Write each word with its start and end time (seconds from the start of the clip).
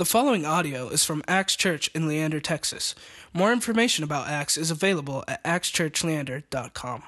The 0.00 0.06
following 0.06 0.46
audio 0.46 0.88
is 0.88 1.04
from 1.04 1.22
Acts 1.28 1.54
Church 1.54 1.90
in 1.94 2.08
Leander, 2.08 2.40
Texas. 2.40 2.94
More 3.34 3.52
information 3.52 4.02
about 4.02 4.28
Acts 4.28 4.56
is 4.56 4.70
available 4.70 5.24
at 5.28 5.44
actschurchleander.com. 5.44 7.02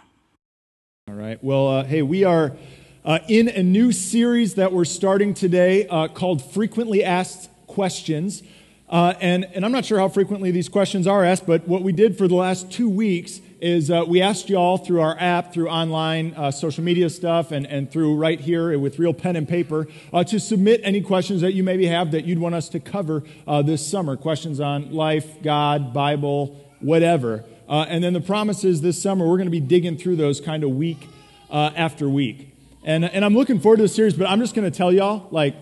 All 1.09 1.15
right. 1.15 1.43
Well, 1.43 1.69
uh, 1.69 1.85
hey, 1.85 2.03
we 2.03 2.25
are 2.25 2.55
uh, 3.03 3.21
in 3.29 3.49
a 3.49 3.63
new 3.63 3.93
series 3.93 4.57
that 4.57 4.75
we're 4.75 4.85
starting 4.85 5.33
today 5.33 5.89
uh, 5.89 6.09
called 6.09 6.45
Frequently 6.45 7.03
Asked 7.03 7.49
Questions. 7.67 8.43
Uh, 8.91 9.15
and, 9.23 9.47
and 9.55 9.65
I'm 9.65 9.73
not 9.73 9.87
sure 9.87 9.99
how 9.99 10.11
frequently 10.11 10.51
these 10.51 10.69
questions 10.69 11.07
are 11.07 11.25
asked, 11.25 11.47
but 11.47 11.67
what 11.67 11.81
we 11.81 11.93
did 11.93 12.19
for 12.19 12.29
the 12.29 12.35
last 12.35 12.71
two 12.71 12.91
weeks 12.91 13.41
is 13.63 13.93
uh, 13.93 14.05
we 14.09 14.21
asked 14.21 14.51
y'all 14.51 14.77
through 14.77 15.01
our 15.01 15.17
app, 15.21 15.53
through 15.53 15.69
online 15.69 16.35
uh, 16.37 16.51
social 16.51 16.83
media 16.83 17.09
stuff, 17.09 17.53
and, 17.53 17.65
and 17.67 17.93
through 17.93 18.17
right 18.17 18.41
here 18.41 18.77
with 18.77 18.99
real 18.99 19.15
pen 19.15 19.37
and 19.37 19.49
paper 19.49 19.87
uh, 20.13 20.25
to 20.25 20.41
submit 20.41 20.81
any 20.83 21.01
questions 21.01 21.41
that 21.43 21.55
you 21.55 21.63
maybe 21.63 21.87
have 21.87 22.11
that 22.11 22.25
you'd 22.25 22.41
want 22.41 22.57
us 22.57 22.69
to 22.69 22.81
cover 22.81 23.23
uh, 23.47 23.63
this 23.63 23.87
summer. 23.87 24.17
Questions 24.17 24.59
on 24.59 24.91
life, 24.93 25.41
God, 25.45 25.95
Bible, 25.95 26.61
whatever. 26.81 27.45
Uh, 27.69 27.87
and 27.89 28.03
then 28.03 28.13
the 28.13 28.21
promise 28.21 28.65
is 28.65 28.81
this 28.81 29.01
summer 29.01 29.29
we're 29.29 29.37
going 29.37 29.47
to 29.47 29.53
be 29.53 29.61
digging 29.61 29.97
through 29.97 30.17
those 30.17 30.41
kind 30.41 30.65
of 30.65 30.71
week 30.71 31.09
uh, 31.49 31.71
after 31.77 32.09
week. 32.09 32.57
And, 32.83 33.05
and 33.05 33.25
I'm 33.25 33.35
looking 33.35 33.61
forward 33.61 33.77
to 33.77 33.85
the 33.85 33.89
series, 33.89 34.15
but 34.15 34.29
I'm 34.29 34.41
just 34.41 34.57
going 34.57 34.69
to 34.69 34.77
tell 34.77 34.93
y'all, 34.93 35.29
like, 35.31 35.55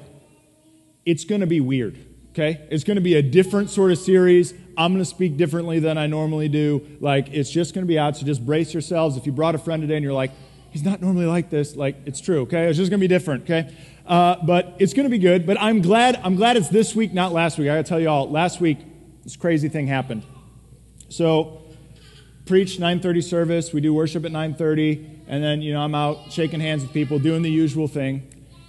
it's 1.05 1.25
going 1.25 1.43
to 1.43 1.47
be 1.47 1.61
weird 1.61 1.99
okay? 2.31 2.67
It's 2.71 2.85
going 2.85 2.97
to 2.97 3.01
be 3.03 3.15
a 3.15 3.23
different 3.23 3.71
sort 3.71 3.91
of 3.91 3.99
series. 3.99 4.55
I'm 4.77 4.93
going 4.93 5.03
to 5.03 5.09
speak 5.09 5.37
differently 5.37 5.79
than 5.79 5.99
I 5.99 6.07
normally 6.07 6.49
do. 6.49 6.87
Like, 7.01 7.29
it's 7.33 7.51
just 7.51 7.75
going 7.75 7.85
to 7.85 7.89
be 7.89 7.99
odd, 7.99 8.17
so 8.17 8.27
just 8.27 8.45
brace 8.45 8.73
yourselves. 8.73 9.17
If 9.17 9.27
you 9.27 9.33
brought 9.33 9.55
a 9.55 9.59
friend 9.59 9.83
today 9.83 9.97
and 9.97 10.05
you're 10.05 10.13
like, 10.13 10.31
he's 10.71 10.85
not 10.85 11.01
normally 11.01 11.27
like 11.27 11.51
this, 11.51 11.77
like, 11.77 11.97
it's 12.07 12.21
true, 12.21 12.43
okay? 12.43 12.69
It's 12.69 12.79
just 12.79 12.91
going 12.91 13.01
to 13.01 13.05
be 13.05 13.09
different, 13.09 13.45
okay? 13.45 13.75
Uh, 14.07 14.37
but 14.45 14.77
it's 14.79 14.95
going 14.95 15.05
to 15.05 15.11
be 15.11 15.19
good. 15.19 15.47
But 15.47 15.61
I'm 15.61 15.83
glad, 15.83 16.21
I'm 16.23 16.37
glad 16.37 16.57
it's 16.57 16.69
this 16.69 16.95
week, 16.95 17.13
not 17.13 17.33
last 17.33 17.59
week. 17.59 17.69
I 17.69 17.77
got 17.77 17.85
to 17.85 17.89
tell 17.89 18.01
you 18.01 18.09
all, 18.09 18.31
last 18.31 18.61
week, 18.61 18.79
this 19.25 19.37
crazy 19.37 19.69
thing 19.69 19.87
happened. 19.87 20.23
So, 21.09 21.63
preach 22.47 22.79
9.30 22.79 23.23
service. 23.23 23.73
We 23.73 23.81
do 23.81 23.93
worship 23.93 24.25
at 24.25 24.33
9.30. 24.33 25.19
And 25.27 25.45
then, 25.45 25.63
you 25.63 25.73
know, 25.73 25.81
I'm 25.81 25.95
out 25.95 26.33
shaking 26.33 26.61
hands 26.61 26.83
with 26.83 26.93
people, 26.93 27.19
doing 27.19 27.43
the 27.43 27.51
usual 27.51 27.87
thing. 27.87 28.29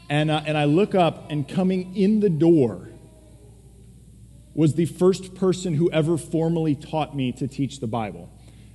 And, 0.09 0.29
uh, 0.29 0.41
and 0.45 0.57
I 0.57 0.65
look 0.65 0.93
up, 0.93 1.31
and 1.31 1.47
coming 1.47 1.95
in 1.95 2.19
the 2.19 2.29
door 2.29 2.89
was 4.53 4.75
the 4.75 4.85
first 4.85 5.35
person 5.35 5.75
who 5.75 5.89
ever 5.91 6.17
formally 6.17 6.75
taught 6.75 7.15
me 7.15 7.31
to 7.33 7.47
teach 7.47 7.79
the 7.79 7.87
Bible. 7.87 8.29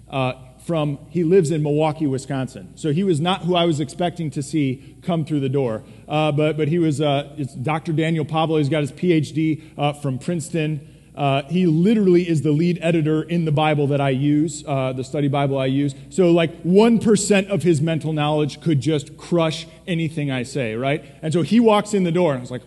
Uh, 0.09 0.35
from 0.65 0.99
he 1.11 1.23
lives 1.23 1.51
in 1.51 1.63
Milwaukee, 1.63 2.07
Wisconsin, 2.07 2.73
so 2.75 2.93
he 2.93 3.05
was 3.05 3.21
not 3.21 3.43
who 3.43 3.55
I 3.55 3.65
was 3.67 3.79
expecting 3.79 4.31
to 4.33 4.43
see 4.43 4.97
come 5.03 5.25
through 5.25 5.41
the 5.41 5.49
door. 5.49 5.85
Uh, 6.09 6.33
but 6.33 6.57
but 6.57 6.69
he 6.69 6.79
was 6.79 7.01
uh, 7.01 7.35
it's 7.37 7.55
Dr. 7.55 7.93
Daniel 7.93 8.25
Pablo. 8.25 8.59
He's 8.59 8.69
got 8.69 8.81
his 8.81 8.93
PhD 8.93 9.63
uh, 9.79 9.93
from 9.93 10.19
Princeton. 10.19 10.89
Uh, 11.17 11.43
he 11.45 11.67
literally 11.67 12.29
is 12.29 12.43
the 12.43 12.51
lead 12.51 12.79
editor 12.83 13.23
in 13.23 13.47
the 13.47 13.53
Bible 13.53 13.87
that 13.87 14.03
I 14.03 14.11
use, 14.11 14.63
uh, 14.67 14.93
the 14.93 15.03
study 15.03 15.29
Bible 15.29 15.57
I 15.57 15.65
use. 15.65 15.95
So, 16.11 16.31
like, 16.31 16.63
1% 16.63 17.49
of 17.49 17.63
his 17.63 17.81
mental 17.81 18.13
knowledge 18.13 18.61
could 18.61 18.81
just 18.81 19.17
crush 19.17 19.67
anything 19.87 20.31
I 20.31 20.43
say, 20.43 20.75
right? 20.75 21.03
And 21.23 21.33
so 21.33 21.41
he 21.41 21.59
walks 21.59 21.95
in 21.95 22.05
the 22.05 22.13
door, 22.13 22.33
and 22.33 22.41
I 22.41 22.43
was 22.43 22.51
like, 22.51 22.61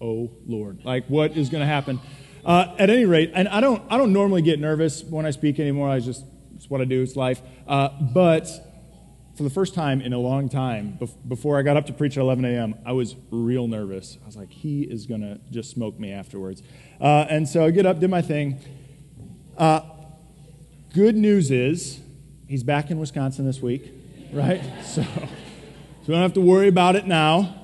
oh, 0.00 0.30
Lord. 0.46 0.84
Like, 0.84 1.06
what 1.06 1.36
is 1.36 1.50
going 1.50 1.60
to 1.60 1.66
happen? 1.66 2.00
Uh, 2.44 2.74
at 2.78 2.88
any 2.88 3.04
rate, 3.04 3.32
and 3.34 3.48
I 3.48 3.60
don't, 3.60 3.82
I 3.90 3.98
don't 3.98 4.12
normally 4.12 4.42
get 4.42 4.58
nervous 4.58 5.04
when 5.04 5.26
I 5.26 5.30
speak 5.30 5.60
anymore. 5.60 5.90
I 5.90 6.00
just, 6.00 6.24
it's 6.56 6.70
what 6.70 6.80
I 6.80 6.84
do, 6.84 7.02
it's 7.02 7.16
life. 7.16 7.42
Uh, 7.68 7.90
but 8.00 8.48
for 9.36 9.42
the 9.42 9.50
first 9.50 9.74
time 9.74 10.00
in 10.00 10.12
a 10.12 10.18
long 10.18 10.48
time, 10.48 10.98
before 11.28 11.58
I 11.58 11.62
got 11.62 11.76
up 11.76 11.86
to 11.86 11.92
preach 11.92 12.16
at 12.16 12.22
11 12.22 12.44
a.m., 12.46 12.74
I 12.84 12.92
was 12.92 13.14
real 13.30 13.68
nervous. 13.68 14.16
I 14.22 14.26
was 14.26 14.36
like, 14.36 14.50
he 14.50 14.82
is 14.82 15.06
going 15.06 15.20
to 15.20 15.38
just 15.50 15.70
smoke 15.70 15.98
me 15.98 16.12
afterwards. 16.12 16.62
Uh, 17.00 17.26
and 17.28 17.48
so 17.48 17.64
I 17.64 17.70
get 17.70 17.84
up, 17.84 18.00
did 18.00 18.10
my 18.10 18.22
thing. 18.22 18.58
Uh, 19.58 19.80
good 20.94 21.16
news 21.16 21.50
is, 21.50 22.00
he's 22.48 22.62
back 22.62 22.90
in 22.90 22.98
Wisconsin 22.98 23.44
this 23.44 23.60
week, 23.60 23.92
right? 24.32 24.62
So, 24.84 25.02
so 25.02 26.06
we 26.06 26.14
don't 26.14 26.22
have 26.22 26.32
to 26.34 26.40
worry 26.40 26.68
about 26.68 26.96
it 26.96 27.06
now. 27.06 27.59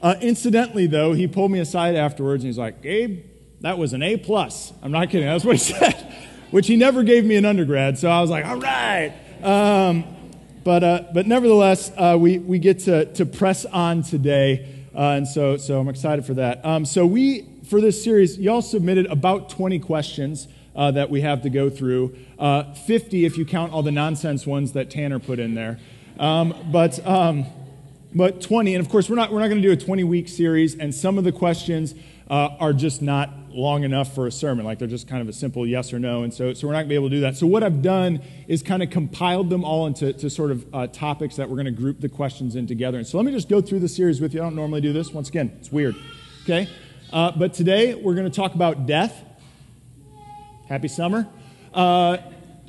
Uh, 0.00 0.14
incidentally, 0.20 0.86
though, 0.86 1.12
he 1.12 1.26
pulled 1.26 1.50
me 1.50 1.58
aside 1.58 1.96
afterwards 1.96 2.44
and 2.44 2.48
he's 2.48 2.58
like, 2.58 2.82
Gabe, 2.82 3.24
that 3.60 3.78
was 3.78 3.92
an 3.92 4.02
A 4.02 4.16
plus. 4.16 4.72
I'm 4.82 4.92
not 4.92 5.10
kidding. 5.10 5.26
That's 5.26 5.44
what 5.44 5.56
he 5.56 5.58
said, 5.74 6.14
which 6.50 6.66
he 6.66 6.76
never 6.76 7.02
gave 7.02 7.24
me 7.24 7.36
an 7.36 7.44
undergrad. 7.44 7.98
So 7.98 8.08
I 8.08 8.20
was 8.20 8.30
like, 8.30 8.44
all 8.44 8.56
right. 8.56 9.12
Um, 9.42 10.04
but, 10.62 10.84
uh, 10.84 11.04
but 11.12 11.26
nevertheless, 11.26 11.90
uh, 11.96 12.16
we, 12.18 12.38
we 12.38 12.58
get 12.58 12.80
to, 12.80 13.06
to 13.14 13.26
press 13.26 13.64
on 13.64 14.02
today. 14.02 14.86
Uh, 14.94 15.16
and 15.16 15.26
so, 15.26 15.56
so 15.56 15.80
I'm 15.80 15.88
excited 15.88 16.24
for 16.24 16.34
that. 16.34 16.64
Um, 16.64 16.84
so 16.84 17.06
we, 17.06 17.46
for 17.68 17.80
this 17.80 18.02
series, 18.02 18.38
y'all 18.38 18.62
submitted 18.62 19.06
about 19.06 19.50
20 19.50 19.78
questions 19.80 20.48
uh, 20.76 20.90
that 20.92 21.10
we 21.10 21.22
have 21.22 21.42
to 21.42 21.50
go 21.50 21.70
through. 21.70 22.16
Uh, 22.38 22.72
50 22.72 23.24
if 23.24 23.36
you 23.36 23.44
count 23.44 23.72
all 23.72 23.82
the 23.82 23.92
nonsense 23.92 24.46
ones 24.46 24.72
that 24.72 24.90
Tanner 24.90 25.18
put 25.18 25.38
in 25.38 25.54
there. 25.54 25.78
Um, 26.18 26.54
but, 26.70 27.04
um, 27.06 27.46
but 28.14 28.40
20, 28.40 28.74
and 28.74 28.84
of 28.84 28.90
course, 28.90 29.10
we're 29.10 29.16
not, 29.16 29.32
we're 29.32 29.40
not 29.40 29.48
going 29.48 29.60
to 29.60 29.66
do 29.68 29.72
a 29.72 29.76
20 29.76 30.04
week 30.04 30.28
series, 30.28 30.74
and 30.74 30.94
some 30.94 31.18
of 31.18 31.24
the 31.24 31.32
questions 31.32 31.94
uh, 32.30 32.50
are 32.58 32.72
just 32.72 33.02
not 33.02 33.30
long 33.50 33.82
enough 33.82 34.14
for 34.14 34.26
a 34.26 34.32
sermon. 34.32 34.64
Like 34.64 34.78
they're 34.78 34.88
just 34.88 35.08
kind 35.08 35.22
of 35.22 35.28
a 35.28 35.32
simple 35.32 35.66
yes 35.66 35.92
or 35.92 35.98
no. 35.98 36.22
And 36.22 36.32
so, 36.32 36.52
so 36.54 36.66
we're 36.66 36.74
not 36.74 36.80
going 36.80 36.86
to 36.86 36.90
be 36.90 36.94
able 36.94 37.10
to 37.10 37.16
do 37.16 37.20
that. 37.22 37.36
So, 37.36 37.46
what 37.46 37.62
I've 37.62 37.82
done 37.82 38.20
is 38.46 38.62
kind 38.62 38.82
of 38.82 38.90
compiled 38.90 39.50
them 39.50 39.64
all 39.64 39.86
into 39.86 40.12
to 40.12 40.30
sort 40.30 40.50
of 40.50 40.66
uh, 40.74 40.86
topics 40.88 41.36
that 41.36 41.48
we're 41.48 41.56
going 41.56 41.66
to 41.66 41.70
group 41.72 42.00
the 42.00 42.08
questions 42.08 42.56
in 42.56 42.66
together. 42.66 42.98
And 42.98 43.06
so, 43.06 43.16
let 43.16 43.26
me 43.26 43.32
just 43.32 43.48
go 43.48 43.60
through 43.60 43.80
the 43.80 43.88
series 43.88 44.20
with 44.20 44.34
you. 44.34 44.40
I 44.40 44.44
don't 44.44 44.56
normally 44.56 44.80
do 44.80 44.92
this. 44.92 45.12
Once 45.12 45.28
again, 45.28 45.56
it's 45.58 45.72
weird. 45.72 45.96
Okay? 46.44 46.68
Uh, 47.12 47.32
but 47.32 47.54
today, 47.54 47.94
we're 47.94 48.14
going 48.14 48.30
to 48.30 48.34
talk 48.34 48.54
about 48.54 48.86
death. 48.86 49.24
Happy 50.68 50.88
summer. 50.88 51.26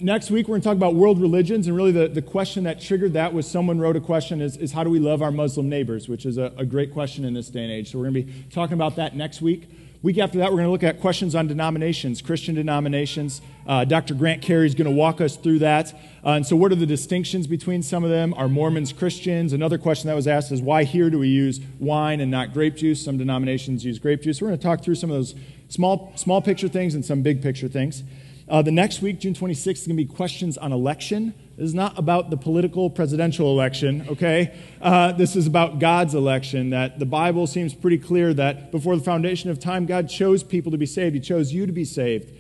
Next 0.02 0.32
week, 0.32 0.48
we're 0.48 0.54
going 0.54 0.62
to 0.62 0.68
talk 0.68 0.78
about 0.78 0.96
world 0.96 1.20
religions. 1.20 1.68
And 1.68 1.76
really, 1.76 1.92
the, 1.92 2.08
the 2.08 2.22
question 2.22 2.64
that 2.64 2.80
triggered 2.80 3.14
that 3.14 3.34
was 3.34 3.50
someone 3.50 3.80
wrote 3.80 3.96
a 3.96 4.02
question 4.02 4.40
is, 4.42 4.56
is 4.56 4.72
how 4.72 4.84
do 4.84 4.90
we 4.90 5.00
love 5.00 5.22
our 5.22 5.32
Muslim 5.32 5.68
neighbors, 5.68 6.08
which 6.08 6.26
is 6.26 6.38
a, 6.38 6.54
a 6.58 6.66
great 6.66 6.94
question 6.94 7.26
in 7.26 7.34
this 7.34 7.50
day 7.50 7.64
and 7.64 7.72
age. 7.72 7.92
So, 7.92 7.98
we're 7.98 8.10
going 8.10 8.26
to 8.26 8.32
be 8.32 8.46
talking 8.50 8.74
about 8.74 8.96
that 8.96 9.16
next 9.16 9.42
week. 9.42 9.70
Week 10.02 10.18
after 10.18 10.38
that, 10.38 10.52
we're 10.52 10.60
going 10.60 10.68
to 10.68 10.72
look 10.72 10.84
at 10.84 11.02
questions 11.02 11.36
on 11.36 11.48
denominations, 11.48 12.22
Christian 12.22 12.56
denominations. 12.56 13.42
Uh, 13.68 13.84
Dr. 13.84 14.14
Grant 14.14 14.42
Carey 14.42 14.66
is 14.66 14.74
going 14.74 14.86
to 14.90 14.96
walk 14.96 15.20
us 15.20 15.36
through 15.36 15.60
that. 15.60 15.94
Uh, 16.24 16.30
and 16.30 16.48
so, 16.48 16.56
what 16.56 16.72
are 16.72 16.76
the 16.76 16.86
distinctions 16.86 17.48
between 17.48 17.84
some 17.84 18.06
of 18.06 18.10
them? 18.10 18.34
Are 18.36 18.48
Mormons 18.48 18.94
Christians? 18.94 19.52
Another 19.52 19.78
question 19.78 20.08
that 20.08 20.16
was 20.16 20.28
asked 20.28 20.54
is 20.54 20.62
why 20.62 20.86
here 20.86 21.10
do 21.10 21.20
we 21.20 21.28
use 21.28 21.60
wine 21.80 22.22
and 22.22 22.32
not 22.32 22.54
grape 22.54 22.78
juice? 22.78 23.04
Some 23.04 23.18
denominations 23.18 23.84
use 23.84 24.00
grape 24.00 24.22
juice. 24.22 24.42
We're 24.42 24.48
going 24.48 24.60
to 24.60 24.64
talk 24.64 24.82
through 24.82 24.96
some 24.96 25.10
of 25.10 25.18
those 25.18 25.36
small, 25.68 26.14
small 26.16 26.42
picture 26.42 26.70
things 26.70 26.96
and 26.96 27.04
some 27.04 27.22
big 27.22 27.42
picture 27.42 27.68
things. 27.68 28.04
Uh, 28.50 28.64
the 28.64 28.72
next 28.72 29.04
week, 29.04 29.20
June 29.20 29.36
26th, 29.36 29.68
is 29.68 29.88
going 29.88 29.96
to 29.96 30.04
be 30.04 30.06
questions 30.06 30.58
on 30.58 30.72
election. 30.72 31.36
This 31.56 31.66
is 31.66 31.74
not 31.76 32.00
about 32.00 32.32
the 32.32 32.38
political 32.38 32.90
presidential 32.90 33.52
election, 33.52 34.08
okay? 34.10 34.58
Uh, 34.82 35.12
this 35.12 35.36
is 35.36 35.46
about 35.46 35.78
God's 35.78 36.16
election. 36.16 36.72
That 36.72 36.98
the 36.98 37.06
Bible 37.06 37.46
seems 37.46 37.76
pretty 37.76 38.00
clear 38.00 38.34
that 38.34 38.72
before 38.72 38.96
the 38.96 39.04
foundation 39.04 39.52
of 39.52 39.60
time, 39.60 39.86
God 39.86 40.10
chose 40.10 40.42
people 40.42 40.72
to 40.72 40.80
be 40.80 40.88
saved. 40.88 41.14
He 41.14 41.22
chose 41.22 41.54
you 41.54 41.68
to 41.68 41.72
be 41.72 41.86
saved. 41.86 42.34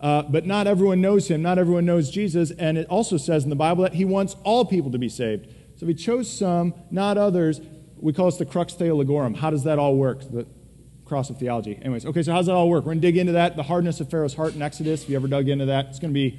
Uh, 0.00 0.22
but 0.22 0.46
not 0.46 0.68
everyone 0.68 1.00
knows 1.00 1.26
him. 1.28 1.42
Not 1.42 1.58
everyone 1.58 1.84
knows 1.84 2.10
Jesus. 2.10 2.52
And 2.52 2.78
it 2.78 2.86
also 2.88 3.16
says 3.16 3.42
in 3.42 3.50
the 3.50 3.56
Bible 3.56 3.82
that 3.82 3.94
he 3.94 4.04
wants 4.04 4.36
all 4.44 4.64
people 4.64 4.92
to 4.92 4.98
be 4.98 5.08
saved. 5.08 5.46
So 5.76 5.84
if 5.84 5.88
he 5.88 5.94
chose 5.94 6.30
some, 6.30 6.74
not 6.92 7.18
others, 7.18 7.60
we 7.98 8.12
call 8.12 8.26
this 8.26 8.36
the 8.36 8.46
crux 8.46 8.74
theologorum. 8.74 9.36
How 9.36 9.50
does 9.50 9.64
that 9.64 9.80
all 9.80 9.96
work? 9.96 10.20
The, 10.20 10.46
cross 11.06 11.30
of 11.30 11.38
theology. 11.38 11.78
Anyways, 11.80 12.04
okay, 12.04 12.22
so 12.22 12.32
how 12.32 12.38
does 12.38 12.46
that 12.46 12.52
all 12.52 12.68
work? 12.68 12.84
We're 12.84 12.90
going 12.90 13.00
to 13.00 13.06
dig 13.06 13.16
into 13.16 13.32
that. 13.32 13.56
The 13.56 13.62
hardness 13.62 14.00
of 14.00 14.10
Pharaoh's 14.10 14.34
heart 14.34 14.54
in 14.54 14.62
Exodus. 14.62 15.04
If 15.04 15.08
you 15.08 15.16
ever 15.16 15.28
dug 15.28 15.48
into 15.48 15.66
that, 15.66 15.86
it's 15.86 15.98
going 15.98 16.12
to 16.12 16.14
be 16.14 16.38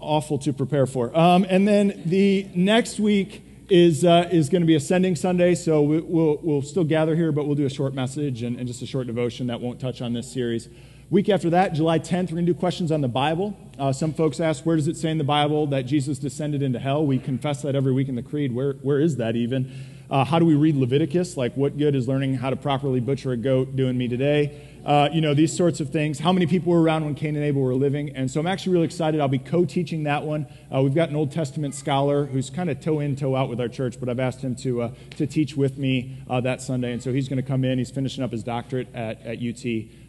awful 0.00 0.38
to 0.38 0.52
prepare 0.52 0.86
for. 0.86 1.16
Um, 1.16 1.46
and 1.48 1.68
then 1.68 2.02
the 2.06 2.48
next 2.54 2.98
week 2.98 3.42
is, 3.68 4.04
uh, 4.04 4.28
is 4.32 4.48
going 4.48 4.62
to 4.62 4.66
be 4.66 4.74
Ascending 4.74 5.16
Sunday, 5.16 5.54
so 5.54 5.82
we, 5.82 6.00
will 6.00 6.38
we'll 6.42 6.62
still 6.62 6.84
gather 6.84 7.14
here, 7.14 7.30
but 7.30 7.46
we'll 7.46 7.54
do 7.54 7.66
a 7.66 7.70
short 7.70 7.94
message 7.94 8.42
and, 8.42 8.56
and 8.56 8.66
just 8.66 8.82
a 8.82 8.86
short 8.86 9.06
devotion 9.06 9.46
that 9.46 9.60
won't 9.60 9.80
touch 9.80 10.02
on 10.02 10.12
this 10.12 10.30
series. 10.30 10.68
Week 11.10 11.28
after 11.28 11.50
that, 11.50 11.74
July 11.74 11.98
10th, 11.98 12.30
we're 12.30 12.36
going 12.36 12.46
to 12.46 12.52
do 12.52 12.58
questions 12.58 12.90
on 12.90 13.02
the 13.02 13.08
Bible. 13.08 13.56
Uh, 13.78 13.92
some 13.92 14.14
folks 14.14 14.40
ask, 14.40 14.64
where 14.64 14.76
does 14.76 14.88
it 14.88 14.96
say 14.96 15.10
in 15.10 15.18
the 15.18 15.24
Bible 15.24 15.66
that 15.66 15.82
Jesus 15.82 16.18
descended 16.18 16.62
into 16.62 16.78
hell? 16.78 17.04
We 17.04 17.18
confess 17.18 17.60
that 17.62 17.74
every 17.74 17.92
week 17.92 18.08
in 18.08 18.14
the 18.14 18.22
Creed. 18.22 18.54
Where, 18.54 18.74
where 18.74 18.98
is 18.98 19.16
that 19.16 19.36
even? 19.36 19.70
Uh, 20.10 20.24
how 20.24 20.38
do 20.38 20.44
we 20.44 20.54
read 20.54 20.76
Leviticus? 20.76 21.36
Like, 21.36 21.56
what 21.56 21.78
good 21.78 21.94
is 21.94 22.06
learning 22.06 22.34
how 22.34 22.50
to 22.50 22.56
properly 22.56 23.00
butcher 23.00 23.32
a 23.32 23.36
goat 23.36 23.76
doing 23.76 23.96
me 23.96 24.08
today? 24.08 24.68
Uh, 24.84 25.08
you 25.12 25.20
know, 25.20 25.32
these 25.32 25.56
sorts 25.56 25.78
of 25.78 25.90
things. 25.90 26.18
How 26.18 26.32
many 26.32 26.46
people 26.46 26.72
were 26.72 26.82
around 26.82 27.04
when 27.04 27.14
Cain 27.14 27.36
and 27.36 27.44
Abel 27.44 27.62
were 27.62 27.74
living? 27.74 28.16
And 28.16 28.28
so 28.28 28.40
I'm 28.40 28.48
actually 28.48 28.72
really 28.72 28.86
excited. 28.86 29.20
I'll 29.20 29.28
be 29.28 29.38
co 29.38 29.64
teaching 29.64 30.02
that 30.04 30.24
one. 30.24 30.46
Uh, 30.74 30.82
we've 30.82 30.94
got 30.94 31.08
an 31.08 31.16
Old 31.16 31.30
Testament 31.30 31.74
scholar 31.74 32.26
who's 32.26 32.50
kind 32.50 32.68
of 32.68 32.80
toe 32.80 32.98
in, 32.98 33.14
toe 33.14 33.36
out 33.36 33.48
with 33.48 33.60
our 33.60 33.68
church, 33.68 34.00
but 34.00 34.08
I've 34.08 34.18
asked 34.18 34.40
him 34.40 34.56
to, 34.56 34.82
uh, 34.82 34.90
to 35.18 35.26
teach 35.26 35.56
with 35.56 35.78
me 35.78 36.18
uh, 36.28 36.40
that 36.40 36.60
Sunday. 36.60 36.92
And 36.92 37.02
so 37.02 37.12
he's 37.12 37.28
going 37.28 37.40
to 37.40 37.46
come 37.46 37.64
in. 37.64 37.78
He's 37.78 37.92
finishing 37.92 38.24
up 38.24 38.32
his 38.32 38.42
doctorate 38.42 38.92
at, 38.94 39.24
at 39.24 39.38
UT 39.38 39.64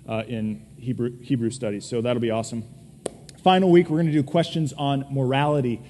uh, 0.10 0.24
in 0.28 0.66
Hebrew, 0.78 1.20
Hebrew 1.20 1.52
studies. 1.52 1.88
So 1.88 2.02
that'll 2.02 2.22
be 2.22 2.32
awesome. 2.32 2.64
Final 3.44 3.70
week, 3.70 3.90
we're 3.90 3.98
going 3.98 4.08
to 4.08 4.12
do 4.12 4.24
questions 4.24 4.74
on 4.74 5.06
morality. 5.12 5.82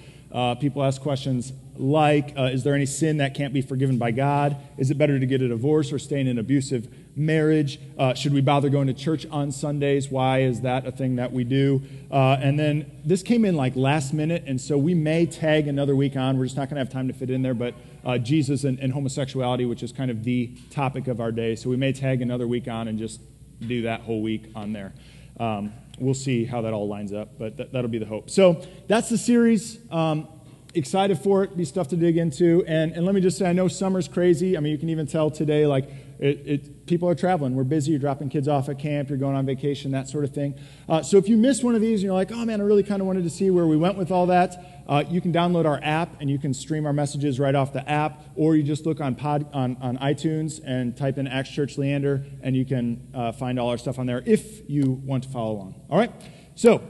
people 0.60 0.84
ask 0.84 1.02
questions 1.02 1.54
like 1.76 2.34
uh, 2.38 2.44
Is 2.44 2.64
there 2.64 2.76
any 2.76 2.86
sin 2.86 3.18
that 3.18 3.34
can't 3.34 3.54
be 3.54 3.62
forgiven 3.62 3.98
by 3.98 4.12
God? 4.12 4.58
Is 4.78 4.92
it 4.92 4.98
better 4.98 5.20
to 5.20 5.26
get 5.26 5.42
a 5.42 5.48
divorce 5.48 5.92
or 5.92 6.00
stay 6.00 6.20
in 6.20 6.28
an 6.28 6.38
abusive 6.38 6.88
marriage? 7.16 7.80
Uh, 7.98 8.14
should 8.14 8.34
we 8.34 8.42
bother 8.42 8.70
going 8.70 8.88
to 8.88 8.94
church 8.94 9.26
on 9.32 9.52
Sundays? 9.52 10.10
Why 10.10 10.42
is 10.42 10.62
that 10.62 10.86
a 10.86 10.92
thing 10.92 11.16
that 11.16 11.32
we 11.32 11.44
do? 11.44 11.82
Uh, 12.12 12.38
and 12.42 12.60
then 12.60 12.92
this 13.04 13.24
came 13.24 13.46
in 13.46 13.56
like 13.56 13.76
last 13.76 14.14
minute, 14.14 14.44
and 14.46 14.60
so 14.60 14.78
we 14.78 14.94
may 14.94 15.26
tag 15.26 15.68
another 15.68 15.96
week 15.96 16.16
on. 16.16 16.38
We're 16.38 16.46
just 16.46 16.58
not 16.58 16.70
going 16.70 16.76
to 16.76 16.82
have 16.82 16.94
time 16.94 17.08
to 17.08 17.14
fit 17.14 17.30
in 17.30 17.42
there, 17.42 17.54
but 17.54 17.74
uh, 18.06 18.18
Jesus 18.18 18.64
and, 18.64 18.80
and, 18.80 18.94
homosexuality, 18.94 19.66
which 19.66 19.82
is 19.82 19.92
kind 19.92 20.12
of 20.12 20.24
the 20.24 20.52
topic 20.70 21.08
of 21.08 21.20
our 21.20 21.32
day. 21.32 21.56
So 21.56 21.70
we 21.70 21.78
may 21.78 21.94
tag 21.94 22.22
another 22.22 22.48
week 22.48 22.68
on 22.68 22.88
and 22.88 23.00
just 23.00 23.22
do 23.62 23.84
that 23.84 24.02
whole 24.02 24.22
week 24.22 24.52
on 24.56 24.74
there. 24.74 24.94
Um, 25.40 25.74
we'll 26.00 26.14
see 26.14 26.46
how 26.46 26.62
that 26.62 26.74
all 26.74 26.88
lines 26.88 27.14
up, 27.14 27.40
but 27.40 27.58
th- 27.58 27.70
that'll 27.72 27.90
be 27.90 27.98
the 27.98 28.06
hope. 28.06 28.30
So 28.30 28.62
that's 28.88 29.10
the 29.10 29.18
series. 29.18 29.80
Um, 29.92 30.28
excited 30.76 31.20
for 31.20 31.44
it, 31.44 31.56
be 31.56 31.66
stuff 31.66 31.88
to 31.90 31.96
dig 31.96 32.18
into. 32.18 32.64
And, 32.68 32.92
and 32.94 33.06
let 33.06 33.16
me 33.16 33.22
just 33.22 33.38
say, 33.38 33.50
I 33.50 33.54
know 33.54 33.68
summer's 33.68 34.08
crazy. 34.08 34.58
I 34.58 34.60
mean, 34.60 34.72
you 34.72 34.78
can 34.78 34.90
even 34.90 35.08
tell 35.08 35.30
today, 35.30 35.66
like, 35.68 35.90
it, 36.20 36.42
it, 36.46 36.86
people 36.86 37.10
are 37.10 37.16
traveling. 37.16 37.56
We're 37.56 37.64
busy. 37.66 37.92
You're 37.92 38.00
dropping 38.00 38.30
kids 38.30 38.48
off 38.48 38.70
at 38.70 38.80
camp. 38.80 39.10
You're 39.10 39.18
going 39.18 39.36
on 39.36 39.46
vacation, 39.46 39.92
that 39.92 40.08
sort 40.08 40.24
of 40.24 40.34
thing. 40.34 40.56
Uh, 40.88 41.04
so 41.04 41.18
if 41.18 41.28
you 41.28 41.36
missed 41.36 41.64
one 41.64 41.76
of 41.76 41.82
these 41.82 42.00
and 42.00 42.04
you're 42.04 42.14
like, 42.14 42.32
oh 42.32 42.46
man, 42.46 42.62
I 42.62 42.64
really 42.64 42.84
kind 42.84 43.02
of 43.02 43.08
wanted 43.08 43.24
to 43.24 43.30
see 43.30 43.50
where 43.50 43.68
we 43.68 43.76
went 43.76 43.98
with 43.98 44.10
all 44.10 44.28
that, 44.28 44.84
uh, 44.88 45.04
you 45.10 45.20
can 45.20 45.34
download 45.34 45.66
our 45.66 45.80
app 45.84 46.22
and 46.22 46.30
you 46.30 46.40
can 46.40 46.54
stream 46.54 46.86
our 46.86 46.94
messages 46.94 47.40
right 47.40 47.56
off 47.56 47.74
the 47.74 47.88
app, 47.90 48.22
or 48.36 48.56
you 48.56 48.64
just 48.64 48.86
look 48.86 49.02
on, 49.02 49.16
pod, 49.16 49.48
on, 49.54 49.76
on 49.82 49.98
iTunes 49.98 50.62
and 50.66 50.96
type 50.96 51.18
in 51.18 51.28
Acts 51.28 51.50
Church 51.50 51.78
Leander, 51.78 52.26
and 52.42 52.56
you 52.56 52.64
can 52.64 53.08
uh, 53.14 53.32
find 53.32 53.60
all 53.60 53.70
our 53.70 53.78
stuff 53.78 54.00
on 54.00 54.06
there 54.06 54.24
if 54.26 54.70
you 54.70 55.02
want 55.04 55.24
to 55.24 55.30
follow 55.30 55.54
along. 55.54 55.76
All 55.90 55.98
right? 55.98 56.12
So 56.56 56.82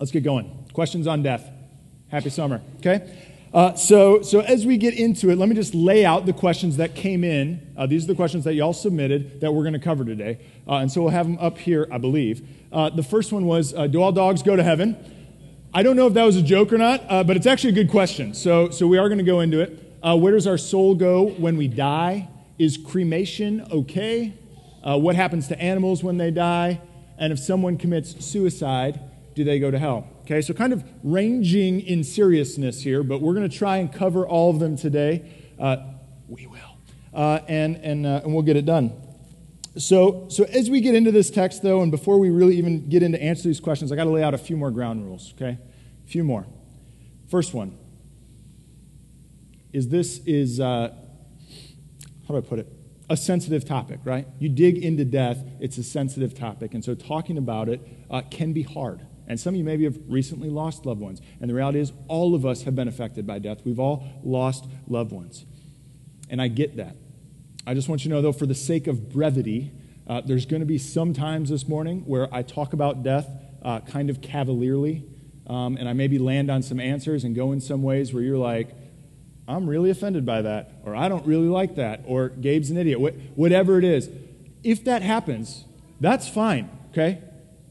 let's 0.00 0.10
get 0.10 0.24
going. 0.24 0.68
Questions 0.72 1.06
on 1.06 1.22
death. 1.22 1.53
Happy 2.14 2.30
summer, 2.30 2.62
okay? 2.76 3.12
Uh, 3.52 3.74
so, 3.74 4.22
so 4.22 4.38
as 4.38 4.64
we 4.64 4.76
get 4.76 4.94
into 4.94 5.30
it, 5.30 5.36
let 5.36 5.48
me 5.48 5.54
just 5.56 5.74
lay 5.74 6.04
out 6.04 6.26
the 6.26 6.32
questions 6.32 6.76
that 6.76 6.94
came 6.94 7.24
in. 7.24 7.60
Uh, 7.76 7.86
these 7.86 8.04
are 8.04 8.06
the 8.06 8.14
questions 8.14 8.44
that 8.44 8.54
y'all 8.54 8.72
submitted 8.72 9.40
that 9.40 9.52
we're 9.52 9.64
going 9.64 9.72
to 9.72 9.80
cover 9.80 10.04
today. 10.04 10.38
Uh, 10.68 10.74
and 10.74 10.92
so 10.92 11.02
we'll 11.02 11.10
have 11.10 11.26
them 11.26 11.36
up 11.40 11.58
here, 11.58 11.88
I 11.90 11.98
believe. 11.98 12.48
Uh, 12.70 12.88
the 12.90 13.02
first 13.02 13.32
one 13.32 13.46
was 13.46 13.74
uh, 13.74 13.88
Do 13.88 14.00
all 14.00 14.12
dogs 14.12 14.44
go 14.44 14.54
to 14.54 14.62
heaven? 14.62 14.96
I 15.74 15.82
don't 15.82 15.96
know 15.96 16.06
if 16.06 16.14
that 16.14 16.22
was 16.22 16.36
a 16.36 16.42
joke 16.42 16.72
or 16.72 16.78
not, 16.78 17.02
uh, 17.08 17.24
but 17.24 17.36
it's 17.36 17.46
actually 17.46 17.70
a 17.70 17.82
good 17.82 17.90
question. 17.90 18.32
So, 18.32 18.70
so 18.70 18.86
we 18.86 18.96
are 18.96 19.08
going 19.08 19.18
to 19.18 19.24
go 19.24 19.40
into 19.40 19.58
it. 19.58 19.76
where 20.00 20.34
does 20.34 20.46
our 20.46 20.56
soul 20.56 20.94
go 20.94 21.30
when 21.30 21.56
we 21.56 21.66
die? 21.66 22.28
Is 22.60 22.76
cremation 22.76 23.66
okay? 23.72 24.34
what 24.84 25.16
happens 25.16 25.48
to 25.48 25.60
animals 25.60 26.04
when 26.04 26.18
they 26.18 26.30
die? 26.30 26.80
And 27.18 27.32
if 27.32 27.40
someone 27.40 27.76
commits 27.76 28.24
suicide, 28.24 29.00
do 29.34 29.42
they 29.42 29.58
go 29.58 29.72
to 29.72 29.80
hell? 29.80 30.13
Okay, 30.24 30.40
so 30.40 30.54
kind 30.54 30.72
of 30.72 30.82
ranging 31.02 31.80
in 31.80 32.02
seriousness 32.02 32.80
here, 32.80 33.02
but 33.02 33.20
we're 33.20 33.34
going 33.34 33.46
to 33.48 33.54
try 33.54 33.76
and 33.76 33.92
cover 33.92 34.26
all 34.26 34.48
of 34.48 34.58
them 34.58 34.74
today. 34.74 35.30
Uh, 35.58 35.76
we 36.28 36.46
will. 36.46 36.78
Uh, 37.12 37.40
and, 37.46 37.76
and, 37.76 38.06
uh, 38.06 38.22
and 38.24 38.32
we'll 38.32 38.42
get 38.42 38.56
it 38.56 38.64
done. 38.64 38.90
So, 39.76 40.26
so 40.30 40.44
as 40.44 40.70
we 40.70 40.80
get 40.80 40.94
into 40.94 41.12
this 41.12 41.30
text, 41.30 41.62
though, 41.62 41.82
and 41.82 41.90
before 41.90 42.18
we 42.18 42.30
really 42.30 42.56
even 42.56 42.88
get 42.88 43.02
into 43.02 43.22
answer 43.22 43.42
these 43.42 43.60
questions, 43.60 43.92
I 43.92 43.96
got 43.96 44.04
to 44.04 44.10
lay 44.10 44.22
out 44.22 44.32
a 44.32 44.38
few 44.38 44.56
more 44.56 44.70
ground 44.70 45.04
rules, 45.04 45.34
okay? 45.34 45.58
A 46.06 46.08
few 46.08 46.24
more. 46.24 46.46
First 47.28 47.52
one 47.52 47.76
is 49.74 49.90
this 49.90 50.20
is, 50.24 50.58
uh, 50.58 50.94
how 52.26 52.34
do 52.34 52.38
I 52.38 52.40
put 52.40 52.60
it? 52.60 52.72
A 53.10 53.16
sensitive 53.18 53.66
topic, 53.66 54.00
right? 54.04 54.26
You 54.38 54.48
dig 54.48 54.78
into 54.78 55.04
death, 55.04 55.44
it's 55.60 55.76
a 55.76 55.82
sensitive 55.82 56.34
topic. 56.34 56.72
And 56.72 56.82
so 56.82 56.94
talking 56.94 57.36
about 57.36 57.68
it 57.68 57.86
uh, 58.10 58.22
can 58.30 58.54
be 58.54 58.62
hard. 58.62 59.02
And 59.26 59.40
some 59.40 59.54
of 59.54 59.58
you 59.58 59.64
maybe 59.64 59.84
have 59.84 59.98
recently 60.08 60.50
lost 60.50 60.84
loved 60.86 61.00
ones. 61.00 61.20
And 61.40 61.48
the 61.48 61.54
reality 61.54 61.80
is, 61.80 61.92
all 62.08 62.34
of 62.34 62.44
us 62.44 62.62
have 62.62 62.74
been 62.74 62.88
affected 62.88 63.26
by 63.26 63.38
death. 63.38 63.62
We've 63.64 63.80
all 63.80 64.06
lost 64.22 64.66
loved 64.86 65.12
ones. 65.12 65.44
And 66.28 66.42
I 66.42 66.48
get 66.48 66.76
that. 66.76 66.96
I 67.66 67.74
just 67.74 67.88
want 67.88 68.04
you 68.04 68.10
to 68.10 68.16
know, 68.16 68.22
though, 68.22 68.32
for 68.32 68.46
the 68.46 68.54
sake 68.54 68.86
of 68.86 69.10
brevity, 69.10 69.72
uh, 70.06 70.20
there's 70.20 70.44
going 70.44 70.60
to 70.60 70.66
be 70.66 70.78
some 70.78 71.14
times 71.14 71.48
this 71.48 71.66
morning 71.66 72.02
where 72.06 72.32
I 72.34 72.42
talk 72.42 72.72
about 72.74 73.02
death 73.02 73.28
uh, 73.62 73.80
kind 73.80 74.10
of 74.10 74.20
cavalierly. 74.20 75.04
Um, 75.46 75.76
and 75.76 75.88
I 75.88 75.92
maybe 75.92 76.18
land 76.18 76.50
on 76.50 76.62
some 76.62 76.80
answers 76.80 77.24
and 77.24 77.34
go 77.34 77.52
in 77.52 77.60
some 77.60 77.82
ways 77.82 78.12
where 78.14 78.22
you're 78.22 78.38
like, 78.38 78.74
I'm 79.46 79.68
really 79.68 79.90
offended 79.90 80.24
by 80.24 80.42
that, 80.42 80.72
or 80.84 80.96
I 80.96 81.08
don't 81.08 81.26
really 81.26 81.48
like 81.48 81.74
that, 81.76 82.02
or 82.06 82.30
Gabe's 82.30 82.70
an 82.70 82.78
idiot, 82.78 82.98
Wh- 82.98 83.38
whatever 83.38 83.78
it 83.78 83.84
is. 83.84 84.08
If 84.62 84.84
that 84.84 85.02
happens, 85.02 85.66
that's 86.00 86.28
fine, 86.28 86.70
okay? 86.92 87.20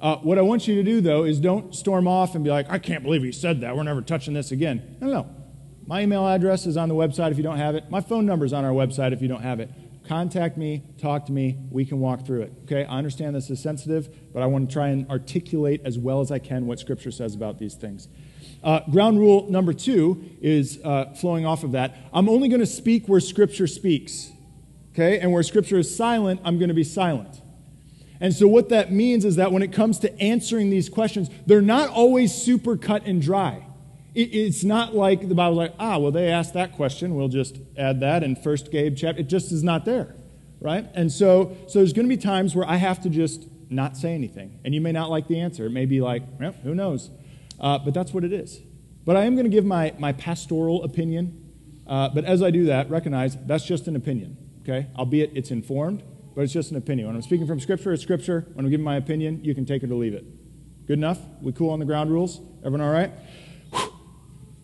Uh, 0.03 0.17
what 0.17 0.37
I 0.37 0.41
want 0.41 0.67
you 0.67 0.75
to 0.75 0.83
do, 0.83 0.99
though, 0.99 1.23
is 1.23 1.39
don't 1.39 1.73
storm 1.73 2.09
off 2.09 2.35
and 2.35 2.43
be 2.43 2.49
like, 2.49 2.69
I 2.69 2.77
can't 2.77 3.03
believe 3.03 3.23
he 3.23 3.31
said 3.31 3.61
that. 3.61 3.73
We're 3.73 3.83
never 3.83 4.01
touching 4.01 4.33
this 4.33 4.51
again. 4.51 4.97
No, 4.99 5.07
no. 5.07 5.35
My 5.87 6.01
email 6.01 6.27
address 6.27 6.65
is 6.65 6.75
on 6.75 6.89
the 6.89 6.95
website 6.95 7.31
if 7.31 7.37
you 7.37 7.43
don't 7.43 7.57
have 7.57 7.73
it. 7.75 7.89
My 7.89 8.01
phone 8.01 8.25
number 8.25 8.45
is 8.45 8.51
on 8.51 8.65
our 8.65 8.73
website 8.73 9.13
if 9.13 9.21
you 9.21 9.29
don't 9.29 9.43
have 9.43 9.61
it. 9.61 9.71
Contact 10.05 10.57
me, 10.57 10.83
talk 10.97 11.25
to 11.27 11.31
me, 11.31 11.57
we 11.71 11.85
can 11.85 12.01
walk 12.01 12.25
through 12.25 12.41
it. 12.41 12.53
Okay? 12.63 12.83
I 12.83 12.97
understand 12.97 13.33
this 13.33 13.49
is 13.49 13.61
sensitive, 13.61 14.33
but 14.33 14.43
I 14.43 14.45
want 14.47 14.69
to 14.69 14.73
try 14.73 14.89
and 14.89 15.09
articulate 15.09 15.79
as 15.85 15.97
well 15.97 16.19
as 16.19 16.31
I 16.31 16.39
can 16.39 16.67
what 16.67 16.81
Scripture 16.81 17.11
says 17.11 17.33
about 17.33 17.57
these 17.57 17.75
things. 17.75 18.09
Uh, 18.61 18.81
ground 18.91 19.19
rule 19.19 19.49
number 19.49 19.71
two 19.71 20.21
is 20.41 20.81
uh, 20.83 21.13
flowing 21.13 21.45
off 21.45 21.63
of 21.63 21.71
that. 21.71 21.95
I'm 22.13 22.27
only 22.27 22.49
going 22.49 22.59
to 22.59 22.65
speak 22.65 23.07
where 23.07 23.21
Scripture 23.21 23.67
speaks. 23.67 24.33
Okay? 24.91 25.19
And 25.19 25.31
where 25.31 25.43
Scripture 25.43 25.77
is 25.77 25.95
silent, 25.95 26.41
I'm 26.43 26.57
going 26.57 26.67
to 26.67 26.75
be 26.75 26.83
silent. 26.83 27.39
And 28.23 28.33
so, 28.33 28.47
what 28.47 28.69
that 28.69 28.89
means 28.89 29.25
is 29.25 29.35
that 29.35 29.51
when 29.51 29.61
it 29.61 29.73
comes 29.73 29.99
to 29.99 30.21
answering 30.21 30.69
these 30.69 30.87
questions, 30.87 31.29
they're 31.45 31.61
not 31.61 31.89
always 31.89 32.33
super 32.33 32.77
cut 32.77 33.05
and 33.05 33.21
dry. 33.21 33.65
it's 34.15 34.63
not 34.63 34.95
like 34.95 35.27
the 35.27 35.35
Bible's 35.35 35.57
like, 35.57 35.73
ah, 35.77 35.97
well, 35.97 36.11
they 36.11 36.29
asked 36.31 36.53
that 36.53 36.71
question. 36.71 37.15
We'll 37.15 37.27
just 37.27 37.59
add 37.77 37.99
that 37.99 38.23
in 38.23 38.37
First 38.37 38.71
Gabe 38.71 38.95
chapter. 38.95 39.19
It 39.19 39.27
just 39.27 39.51
is 39.51 39.61
not 39.61 39.83
there, 39.83 40.15
right? 40.61 40.87
And 40.93 41.11
so, 41.11 41.57
so 41.67 41.79
there's 41.79 41.91
going 41.91 42.07
to 42.07 42.15
be 42.15 42.21
times 42.21 42.55
where 42.55 42.65
I 42.65 42.77
have 42.77 43.01
to 43.01 43.09
just 43.09 43.45
not 43.69 43.97
say 43.97 44.13
anything. 44.13 44.57
And 44.63 44.73
you 44.73 44.79
may 44.79 44.93
not 44.93 45.09
like 45.09 45.27
the 45.27 45.41
answer. 45.41 45.65
It 45.65 45.71
may 45.71 45.85
be 45.85 45.99
like, 45.99 46.23
well, 46.39 46.53
who 46.63 46.73
knows? 46.73 47.09
Uh, 47.59 47.77
but 47.79 47.93
that's 47.93 48.13
what 48.13 48.23
it 48.23 48.31
is. 48.31 48.61
But 49.03 49.17
I 49.17 49.25
am 49.25 49.35
going 49.35 49.51
to 49.51 49.51
give 49.51 49.65
my, 49.65 49.95
my 49.97 50.13
pastoral 50.13 50.85
opinion. 50.85 51.51
Uh, 51.85 52.07
but 52.07 52.23
as 52.23 52.41
I 52.41 52.51
do 52.51 52.67
that, 52.67 52.89
recognize 52.89 53.35
that's 53.45 53.65
just 53.65 53.89
an 53.89 53.97
opinion, 53.97 54.37
okay? 54.61 54.87
Albeit 54.95 55.31
it's 55.35 55.51
informed 55.51 56.03
but 56.35 56.41
it's 56.41 56.53
just 56.53 56.71
an 56.71 56.77
opinion. 56.77 57.07
When 57.07 57.15
I'm 57.15 57.21
speaking 57.21 57.47
from 57.47 57.59
Scripture, 57.59 57.93
it's 57.93 58.03
Scripture. 58.03 58.47
When 58.53 58.65
I'm 58.65 58.71
giving 58.71 58.83
my 58.83 58.95
opinion, 58.95 59.43
you 59.43 59.53
can 59.55 59.65
take 59.65 59.83
it 59.83 59.91
or 59.91 59.95
leave 59.95 60.13
it. 60.13 60.25
Good 60.87 60.97
enough? 60.97 61.19
We 61.41 61.53
cool 61.53 61.69
on 61.69 61.79
the 61.79 61.85
ground 61.85 62.11
rules? 62.11 62.41
Everyone 62.59 62.81
all 62.81 62.91
right? 62.91 63.11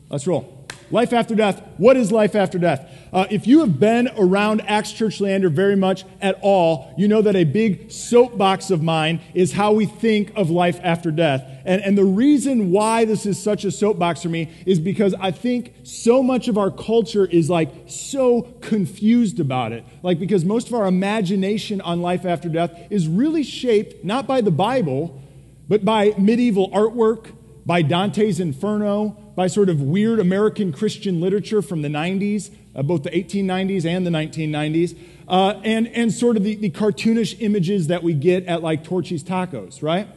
Let's 0.09 0.27
roll. 0.27 0.58
Life 0.91 1.13
after 1.13 1.35
death. 1.35 1.61
What 1.77 1.97
is 1.97 2.11
life 2.11 2.35
after 2.35 2.57
death? 2.57 2.89
Uh, 3.13 3.25
if 3.29 3.45
you 3.47 3.59
have 3.59 3.79
been 3.79 4.09
around 4.17 4.61
Acts 4.61 4.91
Church 4.91 5.21
Leander 5.21 5.49
very 5.49 5.75
much 5.75 6.03
at 6.21 6.37
all, 6.41 6.93
you 6.97 7.07
know 7.07 7.21
that 7.21 7.35
a 7.35 7.43
big 7.43 7.91
soapbox 7.91 8.71
of 8.71 8.81
mine 8.81 9.21
is 9.33 9.53
how 9.53 9.73
we 9.73 9.85
think 9.85 10.31
of 10.35 10.49
life 10.49 10.79
after 10.83 11.11
death. 11.11 11.45
And, 11.65 11.81
and 11.81 11.97
the 11.97 12.03
reason 12.05 12.71
why 12.71 13.05
this 13.05 13.25
is 13.25 13.41
such 13.41 13.65
a 13.65 13.71
soapbox 13.71 14.23
for 14.23 14.29
me 14.29 14.51
is 14.65 14.79
because 14.79 15.13
I 15.19 15.31
think 15.31 15.73
so 15.83 16.23
much 16.23 16.47
of 16.47 16.57
our 16.57 16.71
culture 16.71 17.25
is 17.25 17.49
like 17.49 17.69
so 17.87 18.43
confused 18.61 19.39
about 19.39 19.71
it. 19.71 19.85
Like, 20.01 20.19
because 20.19 20.45
most 20.45 20.67
of 20.67 20.73
our 20.73 20.87
imagination 20.87 21.81
on 21.81 22.01
life 22.01 22.25
after 22.25 22.49
death 22.49 22.71
is 22.89 23.07
really 23.07 23.43
shaped 23.43 24.03
not 24.03 24.25
by 24.27 24.41
the 24.41 24.51
Bible, 24.51 25.21
but 25.67 25.85
by 25.85 26.13
medieval 26.17 26.69
artwork, 26.71 27.31
by 27.65 27.83
Dante's 27.83 28.39
Inferno, 28.39 29.15
by 29.39 29.47
sort 29.47 29.69
of 29.69 29.81
weird 29.81 30.19
American 30.19 30.73
Christian 30.73 31.21
literature 31.21 31.61
from 31.61 31.81
the 31.81 31.87
90s, 31.87 32.53
uh, 32.75 32.83
both 32.83 33.03
the 33.03 33.09
1890s 33.09 33.85
and 33.85 34.05
the 34.05 34.11
1990s, 34.11 34.99
uh, 35.29 35.61
and, 35.63 35.87
and 35.87 36.11
sort 36.11 36.35
of 36.35 36.43
the, 36.43 36.55
the 36.55 36.69
cartoonish 36.69 37.37
images 37.39 37.87
that 37.87 38.03
we 38.03 38.13
get 38.13 38.45
at 38.47 38.61
like 38.61 38.83
Torchy's 38.83 39.23
Tacos, 39.23 39.81
right? 39.81 40.09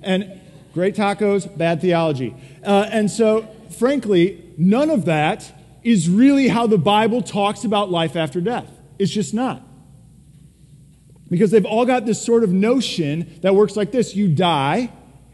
And 0.00 0.40
great 0.72 0.94
tacos, 0.94 1.54
bad 1.54 1.82
theology. 1.82 2.34
Uh, 2.64 2.88
and 2.90 3.10
so, 3.10 3.46
frankly, 3.78 4.42
none 4.56 4.88
of 4.88 5.04
that 5.04 5.52
is 5.82 6.08
really 6.08 6.48
how 6.48 6.66
the 6.66 6.78
Bible 6.78 7.20
talks 7.20 7.64
about 7.64 7.90
life 7.90 8.16
after 8.16 8.40
death. 8.40 8.70
It's 8.98 9.12
just 9.12 9.34
not. 9.34 9.60
Because 11.28 11.50
they've 11.50 11.66
all 11.66 11.84
got 11.84 12.06
this 12.06 12.24
sort 12.24 12.42
of 12.42 12.54
notion 12.54 13.38
that 13.42 13.54
works 13.54 13.76
like 13.76 13.92
this 13.92 14.16
you 14.16 14.34
die, 14.34 14.90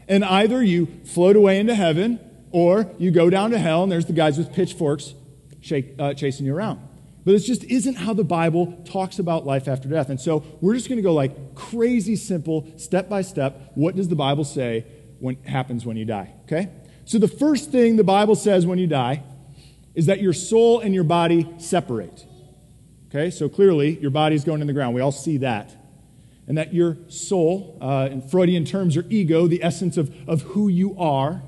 and 0.09 0.25
either 0.25 0.61
you 0.61 0.87
float 1.05 1.37
away 1.37 1.57
into 1.57 1.73
heaven 1.73 2.19
or 2.51 2.91
you 2.97 3.11
go 3.11 3.29
down 3.29 3.51
to 3.51 3.59
hell 3.59 3.83
and 3.83 3.91
there's 3.91 4.05
the 4.05 4.13
guys 4.13 4.37
with 4.37 4.53
pitchforks 4.53 5.13
shake, 5.61 5.95
uh, 5.99 6.13
chasing 6.13 6.45
you 6.45 6.55
around. 6.55 6.79
But 7.25 7.35
it 7.35 7.39
just 7.39 7.63
isn't 7.65 7.95
how 7.95 8.13
the 8.13 8.23
Bible 8.23 8.81
talks 8.85 9.19
about 9.19 9.45
life 9.45 9.67
after 9.67 9.89
death. 9.89 10.09
And 10.09 10.19
so 10.19 10.43
we're 10.61 10.73
just 10.73 10.87
going 10.87 10.97
to 10.97 11.03
go 11.03 11.13
like 11.13 11.53
crazy 11.53 12.15
simple, 12.15 12.71
step 12.77 13.09
by 13.09 13.21
step. 13.21 13.71
What 13.75 13.95
does 13.95 14.07
the 14.07 14.15
Bible 14.15 14.45
say 14.45 14.85
when 15.19 15.35
happens 15.43 15.85
when 15.85 15.97
you 15.97 16.05
die? 16.05 16.33
Okay? 16.43 16.69
So 17.05 17.19
the 17.19 17.27
first 17.27 17.71
thing 17.71 17.97
the 17.97 18.03
Bible 18.03 18.35
says 18.35 18.65
when 18.65 18.79
you 18.79 18.87
die 18.87 19.23
is 19.93 20.05
that 20.05 20.21
your 20.21 20.33
soul 20.33 20.79
and 20.79 20.95
your 20.95 21.03
body 21.03 21.47
separate. 21.57 22.25
Okay? 23.09 23.31
So 23.31 23.49
clearly 23.49 23.99
your 23.99 24.11
body's 24.11 24.43
going 24.43 24.61
in 24.61 24.67
the 24.67 24.73
ground. 24.73 24.95
We 24.95 25.01
all 25.01 25.11
see 25.11 25.37
that. 25.37 25.75
And 26.47 26.57
that 26.57 26.73
your 26.73 26.97
soul, 27.09 27.77
uh, 27.79 28.09
in 28.11 28.21
Freudian 28.21 28.65
terms, 28.65 28.95
your 28.95 29.05
ego, 29.09 29.45
the 29.45 29.63
essence 29.63 29.97
of, 29.97 30.11
of 30.27 30.41
who 30.41 30.67
you 30.67 30.97
are, 30.97 31.43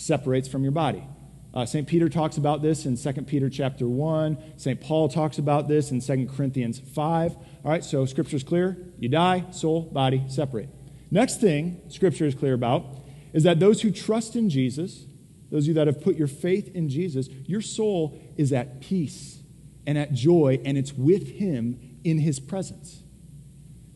separates 0.00 0.48
from 0.48 0.62
your 0.62 0.72
body. 0.72 1.04
Uh, 1.52 1.66
St. 1.66 1.86
Peter 1.86 2.08
talks 2.08 2.36
about 2.36 2.62
this 2.62 2.86
in 2.86 2.96
2 2.96 3.22
Peter 3.22 3.50
chapter 3.50 3.88
1. 3.88 4.38
St. 4.56 4.80
Paul 4.80 5.08
talks 5.08 5.38
about 5.38 5.66
this 5.66 5.90
in 5.90 6.00
2 6.00 6.28
Corinthians 6.34 6.78
5. 6.78 7.36
All 7.36 7.46
right, 7.64 7.84
so 7.84 8.06
scripture's 8.06 8.44
clear. 8.44 8.76
You 8.98 9.08
die, 9.08 9.46
soul, 9.50 9.82
body, 9.82 10.24
separate. 10.28 10.68
Next 11.10 11.40
thing 11.40 11.80
scripture 11.88 12.24
is 12.24 12.34
clear 12.34 12.54
about 12.54 12.84
is 13.32 13.42
that 13.42 13.58
those 13.58 13.82
who 13.82 13.90
trust 13.90 14.36
in 14.36 14.48
Jesus, 14.48 15.06
those 15.50 15.64
of 15.64 15.68
you 15.68 15.74
that 15.74 15.88
have 15.88 16.00
put 16.00 16.16
your 16.16 16.28
faith 16.28 16.74
in 16.74 16.88
Jesus, 16.88 17.28
your 17.46 17.60
soul 17.60 18.20
is 18.36 18.52
at 18.52 18.80
peace 18.80 19.42
and 19.86 19.98
at 19.98 20.12
joy, 20.12 20.60
and 20.64 20.78
it's 20.78 20.92
with 20.92 21.26
him 21.26 21.98
in 22.04 22.18
his 22.18 22.38
presence. 22.38 23.02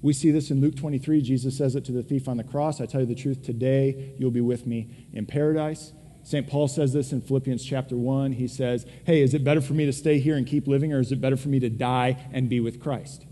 We 0.04 0.12
see 0.12 0.30
this 0.30 0.50
in 0.50 0.60
Luke 0.60 0.76
23. 0.76 1.22
Jesus 1.22 1.56
says 1.56 1.74
it 1.74 1.86
to 1.86 1.92
the 1.92 2.02
thief 2.02 2.28
on 2.28 2.36
the 2.36 2.44
cross 2.44 2.78
I 2.78 2.84
tell 2.84 3.00
you 3.00 3.06
the 3.06 3.14
truth, 3.14 3.42
today 3.42 4.12
you'll 4.18 4.30
be 4.30 4.42
with 4.42 4.66
me 4.66 5.08
in 5.14 5.24
paradise. 5.24 5.94
St. 6.22 6.46
Paul 6.46 6.68
says 6.68 6.92
this 6.92 7.10
in 7.10 7.22
Philippians 7.22 7.64
chapter 7.64 7.96
1. 7.96 8.32
He 8.32 8.46
says, 8.46 8.84
Hey, 9.06 9.22
is 9.22 9.32
it 9.32 9.42
better 9.42 9.62
for 9.62 9.72
me 9.72 9.86
to 9.86 9.94
stay 9.94 10.18
here 10.18 10.36
and 10.36 10.46
keep 10.46 10.68
living, 10.68 10.92
or 10.92 11.00
is 11.00 11.10
it 11.10 11.22
better 11.22 11.38
for 11.38 11.48
me 11.48 11.58
to 11.58 11.70
die 11.70 12.22
and 12.34 12.50
be 12.50 12.60
with 12.60 12.82
Christ? 12.82 13.24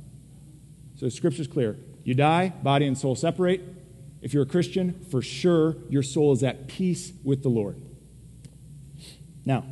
So 0.95 1.11
scripture's 1.11 1.47
clear. 1.47 1.77
You 2.05 2.15
die, 2.15 2.55
body 2.63 2.87
and 2.87 2.97
soul 2.97 3.17
separate. 3.17 3.61
If 4.23 4.33
you're 4.33 4.45
a 4.45 4.47
Christian, 4.47 4.99
for 5.11 5.21
sure 5.21 5.77
your 5.91 6.03
soul 6.03 6.33
is 6.33 6.43
at 6.43 6.69
peace 6.69 7.13
with 7.23 7.43
the 7.43 7.51
Lord. 7.51 7.83
Now, 9.45 9.67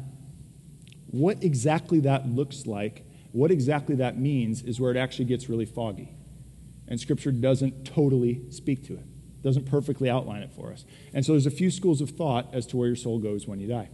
what 1.07 1.43
exactly 1.43 2.01
that 2.01 2.29
looks 2.29 2.67
like, 2.67 3.07
what 3.33 3.51
exactly 3.51 3.95
that 3.95 4.19
means, 4.19 4.61
is 4.61 4.79
where 4.79 4.91
it 4.91 4.99
actually 4.99 5.25
gets 5.25 5.49
really 5.49 5.65
foggy. 5.65 6.15
And 6.91 7.01
Scripture 7.01 7.33
doesn't 7.33 7.87
totally 7.87 8.43
speak 8.51 8.85
to 8.89 8.95
it 8.95 9.07
doesn't 9.43 9.67
perfectly 9.67 10.11
outline 10.11 10.43
it 10.43 10.53
for 10.53 10.73
us. 10.73 10.85
And 11.15 11.25
so 11.25 11.33
there's 11.33 11.47
a 11.47 11.51
few 11.51 11.71
schools 11.71 12.01
of 12.01 12.11
thought 12.11 12.49
as 12.53 12.67
to 12.67 12.77
where 12.77 12.89
your 12.89 12.97
soul 12.97 13.19
goes 13.19 13.47
when 13.47 13.61
you 13.61 13.69
die. 13.69 13.89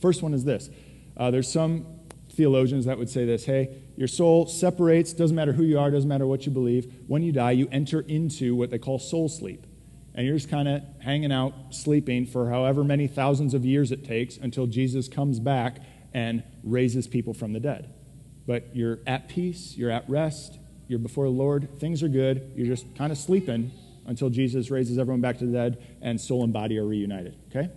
First 0.00 0.22
one 0.22 0.34
is 0.34 0.44
this 0.44 0.68
uh, 1.16 1.30
there's 1.30 1.50
some 1.50 1.86
theologians 2.30 2.86
that 2.86 2.98
would 2.98 3.10
say 3.10 3.24
this 3.24 3.44
hey, 3.44 3.82
your 3.96 4.08
soul 4.08 4.46
separates, 4.46 5.12
doesn't 5.12 5.36
matter 5.36 5.52
who 5.52 5.62
you 5.62 5.78
are, 5.78 5.90
doesn't 5.90 6.08
matter 6.08 6.26
what 6.26 6.46
you 6.46 6.52
believe. 6.52 6.92
When 7.06 7.22
you 7.22 7.32
die, 7.32 7.52
you 7.52 7.68
enter 7.70 8.00
into 8.00 8.54
what 8.54 8.70
they 8.70 8.78
call 8.78 8.98
soul 8.98 9.28
sleep. 9.28 9.66
And 10.14 10.26
you're 10.26 10.36
just 10.36 10.50
kind 10.50 10.68
of 10.68 10.82
hanging 11.00 11.32
out, 11.32 11.54
sleeping 11.70 12.26
for 12.26 12.50
however 12.50 12.84
many 12.84 13.06
thousands 13.06 13.54
of 13.54 13.64
years 13.64 13.92
it 13.92 14.04
takes 14.04 14.36
until 14.36 14.66
Jesus 14.66 15.08
comes 15.08 15.40
back 15.40 15.78
and 16.12 16.42
raises 16.62 17.06
people 17.06 17.32
from 17.32 17.54
the 17.54 17.60
dead. 17.60 17.94
But 18.46 18.76
you're 18.76 18.98
at 19.06 19.28
peace, 19.28 19.74
you're 19.76 19.90
at 19.90 20.08
rest, 20.10 20.58
you're 20.92 21.00
before 21.00 21.24
the 21.24 21.32
Lord, 21.32 21.78
things 21.80 22.02
are 22.02 22.08
good, 22.08 22.52
you're 22.54 22.66
just 22.66 22.84
kind 22.94 23.10
of 23.10 23.18
sleeping 23.18 23.72
until 24.06 24.28
Jesus 24.30 24.70
raises 24.70 24.98
everyone 24.98 25.20
back 25.20 25.38
to 25.38 25.46
the 25.46 25.52
dead 25.52 25.82
and 26.02 26.20
soul 26.20 26.44
and 26.44 26.52
body 26.52 26.78
are 26.78 26.84
reunited. 26.84 27.34
Okay? 27.48 27.70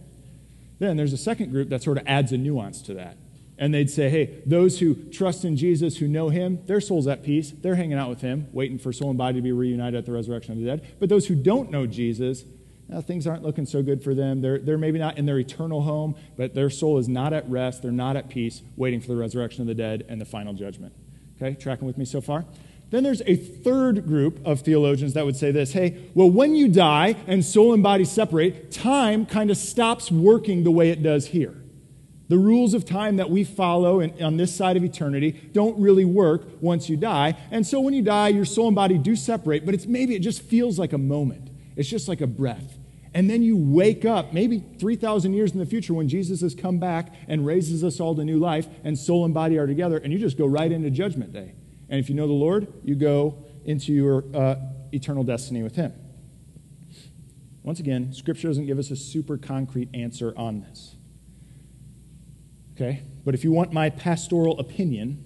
Then 0.80 0.98
there's 0.98 1.14
a 1.14 1.18
second 1.18 1.52
group 1.52 1.70
that 1.70 1.82
sort 1.82 1.98
of 1.98 2.04
adds 2.06 2.34
a 2.34 2.38
nuance 2.38 2.82
to 2.84 2.96
that. 2.96 3.18
And 3.58 3.74
they'd 3.74 3.90
say, 3.90 4.10
hey, 4.10 4.44
those 4.46 4.80
who 4.80 4.96
trust 5.12 5.46
in 5.46 5.56
Jesus, 5.56 5.98
who 5.98 6.10
know 6.10 6.28
him, 6.28 6.60
their 6.66 6.82
soul's 6.82 7.08
at 7.08 7.24
peace. 7.24 7.52
They're 7.52 7.76
hanging 7.76 7.98
out 7.98 8.10
with 8.10 8.20
him, 8.20 8.48
waiting 8.52 8.78
for 8.78 8.92
soul 8.92 9.10
and 9.10 9.18
body 9.18 9.36
to 9.36 9.42
be 9.42 9.54
reunited 9.54 9.96
at 9.96 10.06
the 10.06 10.12
resurrection 10.12 10.52
of 10.52 10.60
the 10.60 10.66
dead. 10.66 10.86
But 11.00 11.08
those 11.08 11.28
who 11.28 11.36
don't 11.36 11.72
know 11.72 11.88
Jesus, 11.88 12.44
now, 12.88 13.02
things 13.02 13.26
aren't 13.26 13.44
looking 13.44 13.66
so 13.66 13.82
good 13.82 14.04
for 14.04 14.14
them. 14.14 14.42
They're, 14.42 14.60
they're 14.60 14.78
maybe 14.78 15.00
not 15.00 15.18
in 15.18 15.26
their 15.26 15.40
eternal 15.40 15.82
home, 15.82 16.16
but 16.38 16.54
their 16.54 16.70
soul 16.70 17.00
is 17.00 17.08
not 17.08 17.34
at 17.34 17.50
rest. 17.50 17.82
They're 17.82 17.92
not 17.92 18.16
at 18.16 18.30
peace, 18.30 18.62
waiting 18.76 19.02
for 19.02 19.08
the 19.08 19.16
resurrection 19.16 19.62
of 19.62 19.68
the 19.68 19.74
dead 19.74 20.06
and 20.08 20.22
the 20.22 20.26
final 20.26 20.54
judgment. 20.54 20.94
Okay, 21.38 21.56
tracking 21.56 21.88
with 21.88 21.98
me 21.98 22.06
so 22.06 22.22
far? 22.22 22.46
Then 22.96 23.04
there's 23.04 23.22
a 23.26 23.36
third 23.36 24.08
group 24.08 24.40
of 24.46 24.62
theologians 24.62 25.16
that 25.16 25.26
would 25.26 25.36
say 25.36 25.52
this 25.52 25.74
hey, 25.74 25.98
well, 26.14 26.32
when 26.32 26.56
you 26.56 26.70
die 26.70 27.18
and 27.28 27.44
soul 27.44 27.74
and 27.74 27.84
body 27.84 28.06
separate, 28.06 28.72
time 28.72 29.26
kind 29.26 29.52
of 29.52 29.58
stops 29.58 30.10
working 30.10 30.64
the 30.64 30.72
way 30.72 30.92
it 30.92 31.04
does 31.04 31.28
here. 31.28 31.62
The 32.30 32.38
rules 32.38 32.74
of 32.74 32.86
time 32.86 33.18
that 33.18 33.30
we 33.30 33.44
follow 33.44 34.00
in, 34.00 34.24
on 34.24 34.38
this 34.38 34.56
side 34.56 34.78
of 34.78 34.84
eternity 34.86 35.34
don't 35.52 35.78
really 35.78 36.06
work 36.06 36.48
once 36.62 36.88
you 36.88 36.96
die. 36.96 37.36
And 37.52 37.68
so 37.68 37.82
when 37.82 37.94
you 37.94 38.02
die, 38.02 38.30
your 38.30 38.46
soul 38.46 38.68
and 38.68 38.76
body 38.78 38.98
do 38.98 39.18
separate, 39.18 39.66
but 39.66 39.74
it's 39.74 39.86
maybe 39.86 40.16
it 40.16 40.20
just 40.20 40.42
feels 40.42 40.80
like 40.80 40.94
a 40.94 40.98
moment. 40.98 41.50
It's 41.76 41.90
just 41.90 42.08
like 42.08 42.22
a 42.22 42.28
breath. 42.28 42.78
And 43.14 43.30
then 43.30 43.44
you 43.44 43.58
wake 43.58 44.06
up, 44.06 44.32
maybe 44.32 44.64
3,000 44.80 45.34
years 45.34 45.52
in 45.52 45.60
the 45.60 45.66
future, 45.66 45.94
when 45.94 46.08
Jesus 46.08 46.40
has 46.40 46.56
come 46.56 46.80
back 46.80 47.14
and 47.28 47.46
raises 47.46 47.84
us 47.84 48.00
all 48.00 48.16
to 48.16 48.24
new 48.24 48.40
life, 48.40 48.70
and 48.86 48.98
soul 48.98 49.26
and 49.26 49.34
body 49.34 49.58
are 49.58 49.68
together, 49.68 49.98
and 49.98 50.14
you 50.14 50.18
just 50.18 50.38
go 50.38 50.46
right 50.46 50.72
into 50.72 50.90
Judgment 50.90 51.34
Day. 51.34 51.56
And 51.90 52.00
if 52.00 52.10
you 52.10 52.16
know 52.16 52.28
the 52.28 52.34
Lord, 52.34 52.68
you 52.84 52.96
go 52.96 53.46
into 53.64 53.94
your 53.94 54.24
uh, 54.34 54.56
eternal 54.92 55.24
destiny 55.24 55.64
with 55.64 55.76
Him. 55.76 55.94
Once 57.64 57.80
again, 57.80 58.14
Scripture 58.14 58.48
doesn't 58.48 58.68
give 58.68 58.78
us 58.78 58.92
a 58.92 58.96
super 58.96 59.38
concrete 59.38 59.90
answer 59.94 60.34
on 60.38 60.62
this. 60.62 60.96
Okay? 62.76 63.04
But 63.24 63.34
if 63.34 63.44
you 63.44 63.52
want 63.52 63.74
my 63.74 63.90
pastoral 63.90 64.60
opinion, 64.60 65.24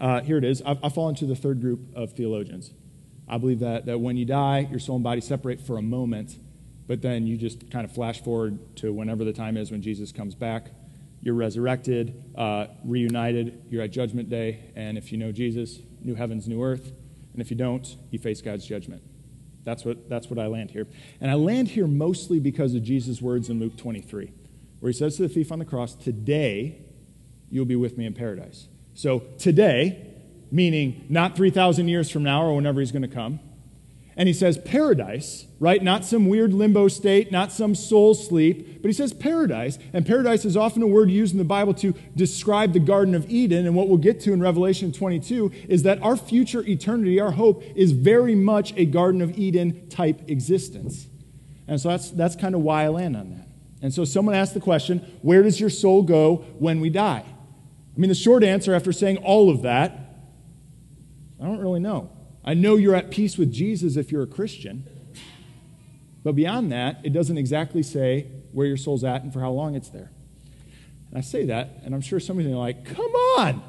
uh, 0.00 0.20
here 0.20 0.36
it 0.36 0.44
is. 0.44 0.62
I, 0.62 0.78
I 0.82 0.88
fall 0.88 1.08
into 1.08 1.26
the 1.26 1.36
third 1.36 1.60
group 1.60 1.80
of 1.94 2.12
theologians. 2.12 2.72
I 3.26 3.38
believe 3.38 3.60
that, 3.60 3.86
that 3.86 4.00
when 4.00 4.16
you 4.16 4.24
die, 4.24 4.66
your 4.70 4.80
soul 4.80 4.96
and 4.96 5.04
body 5.04 5.20
separate 5.20 5.60
for 5.60 5.76
a 5.76 5.82
moment, 5.82 6.38
but 6.86 7.02
then 7.02 7.26
you 7.26 7.36
just 7.36 7.70
kind 7.70 7.84
of 7.84 7.92
flash 7.92 8.22
forward 8.22 8.76
to 8.76 8.92
whenever 8.92 9.24
the 9.24 9.32
time 9.32 9.56
is 9.56 9.70
when 9.70 9.82
Jesus 9.82 10.12
comes 10.12 10.34
back. 10.34 10.70
You're 11.20 11.34
resurrected, 11.34 12.22
uh, 12.36 12.68
reunited, 12.84 13.62
you're 13.70 13.82
at 13.82 13.90
Judgment 13.90 14.30
Day, 14.30 14.70
and 14.76 14.96
if 14.96 15.10
you 15.12 15.18
know 15.18 15.32
Jesus, 15.32 15.80
new 16.02 16.14
heavens, 16.14 16.48
new 16.48 16.62
earth. 16.62 16.92
And 17.32 17.42
if 17.42 17.50
you 17.50 17.56
don't, 17.56 17.96
you 18.10 18.18
face 18.18 18.40
God's 18.40 18.66
judgment. 18.66 19.02
That's 19.64 19.84
what, 19.84 20.08
that's 20.08 20.30
what 20.30 20.38
I 20.38 20.46
land 20.46 20.70
here. 20.70 20.86
And 21.20 21.30
I 21.30 21.34
land 21.34 21.68
here 21.68 21.86
mostly 21.86 22.40
because 22.40 22.74
of 22.74 22.82
Jesus' 22.82 23.20
words 23.20 23.50
in 23.50 23.60
Luke 23.60 23.76
23, 23.76 24.32
where 24.80 24.90
he 24.90 24.96
says 24.96 25.16
to 25.16 25.22
the 25.22 25.28
thief 25.28 25.52
on 25.52 25.58
the 25.58 25.64
cross, 25.64 25.94
Today 25.94 26.80
you'll 27.50 27.64
be 27.64 27.76
with 27.76 27.98
me 27.98 28.06
in 28.06 28.14
paradise. 28.14 28.68
So 28.94 29.20
today, 29.38 30.14
meaning 30.50 31.06
not 31.08 31.36
3,000 31.36 31.88
years 31.88 32.10
from 32.10 32.22
now 32.22 32.44
or 32.44 32.56
whenever 32.56 32.80
he's 32.80 32.92
going 32.92 33.02
to 33.02 33.08
come, 33.08 33.40
and 34.18 34.26
he 34.26 34.34
says 34.34 34.58
paradise, 34.58 35.46
right? 35.60 35.80
Not 35.80 36.04
some 36.04 36.26
weird 36.26 36.52
limbo 36.52 36.88
state, 36.88 37.30
not 37.30 37.52
some 37.52 37.76
soul 37.76 38.14
sleep, 38.14 38.82
but 38.82 38.88
he 38.88 38.92
says 38.92 39.12
paradise. 39.12 39.78
And 39.92 40.04
paradise 40.04 40.44
is 40.44 40.56
often 40.56 40.82
a 40.82 40.88
word 40.88 41.08
used 41.08 41.32
in 41.32 41.38
the 41.38 41.44
Bible 41.44 41.72
to 41.74 41.94
describe 42.16 42.72
the 42.72 42.80
Garden 42.80 43.14
of 43.14 43.30
Eden. 43.30 43.64
And 43.64 43.76
what 43.76 43.88
we'll 43.88 43.96
get 43.96 44.20
to 44.22 44.32
in 44.32 44.40
Revelation 44.40 44.90
22 44.90 45.52
is 45.68 45.84
that 45.84 46.02
our 46.02 46.16
future 46.16 46.64
eternity, 46.66 47.20
our 47.20 47.30
hope, 47.30 47.62
is 47.76 47.92
very 47.92 48.34
much 48.34 48.74
a 48.76 48.86
Garden 48.86 49.22
of 49.22 49.38
Eden 49.38 49.88
type 49.88 50.28
existence. 50.28 51.06
And 51.68 51.80
so 51.80 51.90
that's, 51.90 52.10
that's 52.10 52.34
kind 52.34 52.56
of 52.56 52.62
why 52.62 52.84
I 52.84 52.88
land 52.88 53.16
on 53.16 53.30
that. 53.30 53.46
And 53.82 53.94
so 53.94 54.04
someone 54.04 54.34
asked 54.34 54.54
the 54.54 54.60
question 54.60 54.98
where 55.22 55.44
does 55.44 55.60
your 55.60 55.70
soul 55.70 56.02
go 56.02 56.44
when 56.58 56.80
we 56.80 56.90
die? 56.90 57.24
I 57.24 58.00
mean, 58.00 58.08
the 58.08 58.16
short 58.16 58.42
answer 58.42 58.74
after 58.74 58.90
saying 58.90 59.18
all 59.18 59.48
of 59.48 59.62
that, 59.62 59.92
I 61.40 61.44
don't 61.44 61.60
really 61.60 61.78
know. 61.78 62.10
I 62.48 62.54
know 62.54 62.76
you're 62.76 62.94
at 62.94 63.10
peace 63.10 63.36
with 63.36 63.52
Jesus 63.52 63.98
if 63.98 64.10
you're 64.10 64.22
a 64.22 64.26
Christian. 64.26 64.86
But 66.24 66.34
beyond 66.34 66.72
that, 66.72 66.98
it 67.04 67.12
doesn't 67.12 67.36
exactly 67.36 67.82
say 67.82 68.26
where 68.52 68.66
your 68.66 68.78
soul's 68.78 69.04
at 69.04 69.22
and 69.22 69.30
for 69.30 69.40
how 69.40 69.50
long 69.50 69.74
it's 69.74 69.90
there. 69.90 70.10
And 71.10 71.18
I 71.18 71.20
say 71.20 71.44
that, 71.44 71.82
and 71.84 71.94
I'm 71.94 72.00
sure 72.00 72.18
some 72.18 72.38
of 72.38 72.46
you 72.46 72.54
are 72.54 72.56
like, 72.56 72.86
come 72.86 73.12
on. 73.36 73.62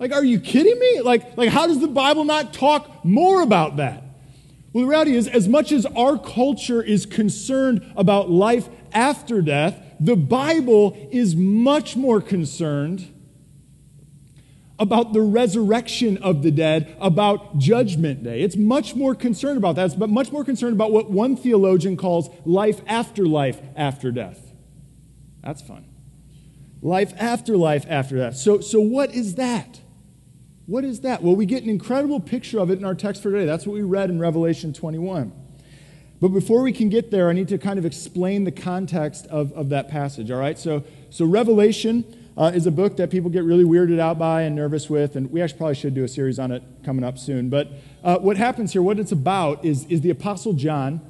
Like, 0.00 0.10
are 0.10 0.24
you 0.24 0.40
kidding 0.40 0.76
me? 0.80 1.00
Like, 1.00 1.36
like, 1.36 1.50
how 1.50 1.68
does 1.68 1.78
the 1.78 1.86
Bible 1.86 2.24
not 2.24 2.52
talk 2.52 3.04
more 3.04 3.40
about 3.40 3.76
that? 3.76 4.02
Well, 4.72 4.82
the 4.82 4.88
reality 4.88 5.14
is, 5.14 5.28
as 5.28 5.46
much 5.46 5.70
as 5.70 5.86
our 5.86 6.18
culture 6.18 6.82
is 6.82 7.06
concerned 7.06 7.86
about 7.94 8.28
life 8.28 8.68
after 8.92 9.42
death, 9.42 9.80
the 10.00 10.16
Bible 10.16 10.96
is 11.12 11.36
much 11.36 11.94
more 11.94 12.20
concerned 12.20 13.11
about 14.82 15.12
the 15.12 15.22
resurrection 15.22 16.18
of 16.18 16.42
the 16.42 16.50
dead, 16.50 16.96
about 17.00 17.56
judgment 17.56 18.24
day. 18.24 18.42
It's 18.42 18.56
much 18.56 18.96
more 18.96 19.14
concerned 19.14 19.56
about 19.56 19.76
that, 19.76 19.96
but 19.96 20.10
much 20.10 20.32
more 20.32 20.44
concerned 20.44 20.72
about 20.72 20.90
what 20.90 21.08
one 21.08 21.36
theologian 21.36 21.96
calls 21.96 22.28
life 22.44 22.80
after 22.88 23.24
life 23.24 23.60
after 23.76 24.10
death. 24.10 24.52
That's 25.40 25.62
fun. 25.62 25.84
Life 26.82 27.12
after 27.16 27.56
life 27.56 27.86
after 27.88 28.16
death. 28.16 28.36
So, 28.36 28.60
so 28.60 28.80
what 28.80 29.14
is 29.14 29.36
that? 29.36 29.80
What 30.66 30.84
is 30.84 31.00
that? 31.02 31.22
Well, 31.22 31.36
we 31.36 31.46
get 31.46 31.62
an 31.62 31.70
incredible 31.70 32.18
picture 32.18 32.58
of 32.58 32.68
it 32.68 32.78
in 32.78 32.84
our 32.84 32.96
text 32.96 33.22
for 33.22 33.30
today. 33.30 33.46
That's 33.46 33.66
what 33.66 33.74
we 33.74 33.82
read 33.82 34.10
in 34.10 34.18
Revelation 34.18 34.72
21. 34.72 35.32
But 36.20 36.28
before 36.28 36.62
we 36.62 36.72
can 36.72 36.88
get 36.88 37.12
there, 37.12 37.28
I 37.28 37.32
need 37.34 37.48
to 37.48 37.58
kind 37.58 37.78
of 37.78 37.84
explain 37.84 38.44
the 38.44 38.52
context 38.52 39.26
of, 39.26 39.52
of 39.52 39.68
that 39.68 39.88
passage, 39.88 40.30
all 40.30 40.38
right? 40.38 40.58
So, 40.58 40.84
so 41.10 41.24
Revelation 41.24 42.04
uh, 42.36 42.50
is 42.54 42.66
a 42.66 42.70
book 42.70 42.96
that 42.96 43.10
people 43.10 43.30
get 43.30 43.44
really 43.44 43.64
weirded 43.64 43.98
out 43.98 44.18
by 44.18 44.42
and 44.42 44.56
nervous 44.56 44.88
with, 44.88 45.16
and 45.16 45.30
we 45.30 45.42
actually 45.42 45.58
probably 45.58 45.74
should 45.74 45.94
do 45.94 46.04
a 46.04 46.08
series 46.08 46.38
on 46.38 46.50
it 46.50 46.62
coming 46.84 47.04
up 47.04 47.18
soon. 47.18 47.50
But 47.50 47.70
uh, 48.02 48.18
what 48.18 48.36
happens 48.36 48.72
here, 48.72 48.82
what 48.82 48.98
it's 48.98 49.12
about, 49.12 49.64
is, 49.64 49.84
is 49.86 50.00
the 50.00 50.10
Apostle 50.10 50.54
John. 50.54 51.00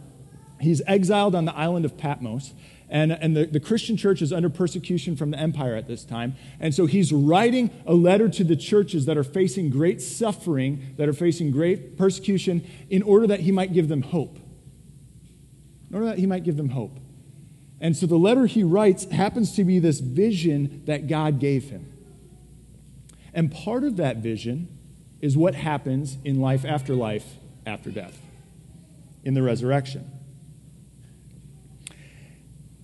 He's 0.61 0.83
exiled 0.87 1.35
on 1.35 1.45
the 1.45 1.55
island 1.55 1.85
of 1.85 1.97
Patmos, 1.97 2.55
and, 2.89 3.13
and 3.13 3.37
the, 3.37 3.47
the 3.47 3.61
Christian 3.61 3.97
church 3.97 4.21
is 4.21 4.33
under 4.33 4.51
persecution 4.51 5.17
from 5.17 5.31
the 5.31 5.39
empire 5.39 5.75
at 5.75 5.87
this 5.87 6.05
time. 6.05 6.35
And 6.61 6.75
so 6.75 6.87
he's 6.87 7.13
writing 7.13 7.71
a 7.87 7.95
letter 7.95 8.29
to 8.29 8.45
the 8.45 8.57
churches 8.57 9.07
that 9.07 9.17
are 9.17 9.25
facing 9.25 9.71
great 9.71 10.03
suffering, 10.03 10.95
that 10.99 11.09
are 11.09 11.15
facing 11.15 11.53
great 11.53 11.97
persecution, 11.97 12.67
in 12.91 13.03
order 13.03 13.27
that 13.29 13.41
he 13.41 13.53
might 13.53 13.73
give 13.73 13.89
them 13.89 14.03
hope. 14.03 14.39
In 15.89 15.97
order 15.97 16.07
that 16.07 16.19
he 16.19 16.27
might 16.27 16.45
give 16.45 16.57
them 16.57 16.71
hope. 16.71 16.99
And 17.83 17.97
so 17.97 18.07
the 18.07 18.17
letter 18.17 18.47
he 18.47 18.63
writes 18.63 19.07
happens 19.07 19.57
to 19.57 19.65
be 19.65 19.81
this 19.81 19.99
vision 19.99 20.83
that 20.87 21.09
God 21.09 21.41
gave 21.41 21.65
him. 21.65 21.93
And 23.35 23.51
part 23.51 23.83
of 23.83 23.97
that 23.97 24.19
vision 24.19 24.69
is 25.21 25.37
what 25.37 25.57
happens 25.57 26.17
in 26.25 26.41
life 26.41 26.65
after 26.65 26.95
life 26.95 27.27
after 27.67 27.91
death, 27.91 28.21
in 29.25 29.35
the 29.35 29.43
resurrection. 29.43 30.09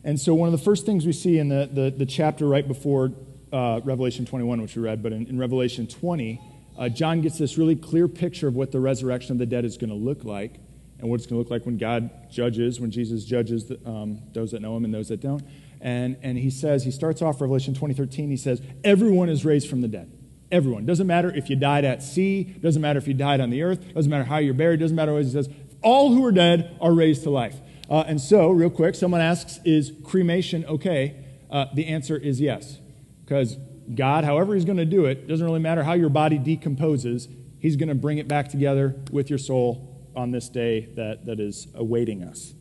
And 0.03 0.19
so, 0.19 0.35
one 0.35 0.49
of 0.49 0.53
the 0.53 0.65
first 0.65 0.85
things 0.85 1.07
we 1.07 1.13
see 1.13 1.39
in 1.39 1.49
the, 1.49 1.69
the, 1.73 1.91
the 1.91 2.07
chapter 2.07 2.49
right 2.49 2.67
before 2.67 3.13
uh, 3.53 3.81
Revelation 3.85 4.27
21, 4.27 4.63
which 4.63 4.75
we 4.75 4.83
read, 4.83 5.03
but 5.03 5.13
in, 5.13 5.27
in 5.27 5.39
Revelation 5.39 5.87
20, 5.87 6.41
uh, 6.77 6.89
John 6.89 7.21
gets 7.21 7.39
this 7.39 7.57
really 7.57 7.77
clear 7.77 8.09
picture 8.09 8.49
of 8.49 8.55
what 8.55 8.73
the 8.73 8.81
resurrection 8.81 9.33
of 9.33 9.39
the 9.39 9.47
dead 9.47 9.65
is 9.65 9.77
going 9.77 9.91
to 9.91 9.97
look 9.97 10.25
like 10.25 10.59
and 10.99 11.09
what 11.09 11.17
it's 11.17 11.27
going 11.27 11.37
to 11.37 11.39
look 11.39 11.51
like 11.51 11.65
when 11.65 11.79
God 11.79 12.11
judges, 12.31 12.81
when 12.81 12.91
Jesus 12.91 13.25
judges 13.25 13.67
the, 13.67 13.79
um, 13.89 14.21
those 14.33 14.51
that 14.53 14.63
know 14.63 14.77
him 14.77 14.85
and 14.85 14.93
those 14.93 15.09
that 15.09 15.21
don't. 15.21 15.43
And, 15.81 16.17
and 16.23 16.37
he 16.39 16.51
says, 16.51 16.85
he 16.85 16.91
starts 16.91 17.23
off 17.23 17.41
Revelation 17.41 17.75
2013, 17.75 18.31
he 18.31 18.37
says, 18.37 18.61
everyone 18.83 19.29
is 19.29 19.45
raised 19.45 19.69
from 19.69 19.81
the 19.81 19.89
dead. 19.89 20.13
Everyone. 20.51 20.87
Doesn't 20.87 21.07
matter 21.07 21.31
if 21.35 21.51
you 21.51 21.57
died 21.57 21.85
at 21.85 22.03
sea, 22.03 22.45
doesn't 22.45 22.81
matter 22.83 22.99
if 22.99 23.07
you 23.07 23.15
died 23.15 23.41
on 23.41 23.51
the 23.51 23.63
earth, 23.63 23.95
doesn't 23.95 24.11
matter 24.11 24.25
how 24.25 24.39
you're 24.39 24.55
buried, 24.55 24.81
doesn't 24.81 24.97
matter 24.97 25.13
what 25.13 25.25
he 25.25 25.31
says. 25.31 25.49
All 25.83 26.13
who 26.13 26.25
are 26.25 26.33
dead 26.33 26.77
are 26.81 26.93
raised 26.93 27.23
to 27.25 27.31
life. 27.31 27.57
Uh, 27.89 28.05
and 28.07 28.21
so, 28.21 28.51
real 28.51 28.71
quick, 28.71 28.95
someone 28.95 29.21
asks, 29.21 29.61
is 29.65 29.93
cremation 30.05 30.65
okay? 30.67 31.25
Uh, 31.51 31.67
the 31.75 31.87
answer 31.87 32.17
is 32.17 32.41
yes. 32.41 32.79
Because 33.25 33.57
God, 33.95 34.25
however 34.25 34.55
He's 34.55 34.65
going 34.65 34.79
to 34.79 34.85
do 34.85 35.07
it, 35.07 35.27
doesn't 35.27 35.45
really 35.45 35.61
matter 35.61 35.83
how 35.83 35.95
your 35.95 36.11
body 36.11 36.39
decomposes, 36.39 37.29
He's 37.59 37.77
going 37.77 37.89
to 37.89 37.95
bring 37.95 38.19
it 38.19 38.29
back 38.29 38.49
together 38.49 38.97
with 39.11 39.31
your 39.31 39.39
soul 39.39 39.88
on 40.19 40.33
this 40.33 40.49
day 40.49 40.89
that, 40.97 41.25
that 41.27 41.39
is 41.39 41.69
awaiting 41.75 42.25
us. 42.25 42.53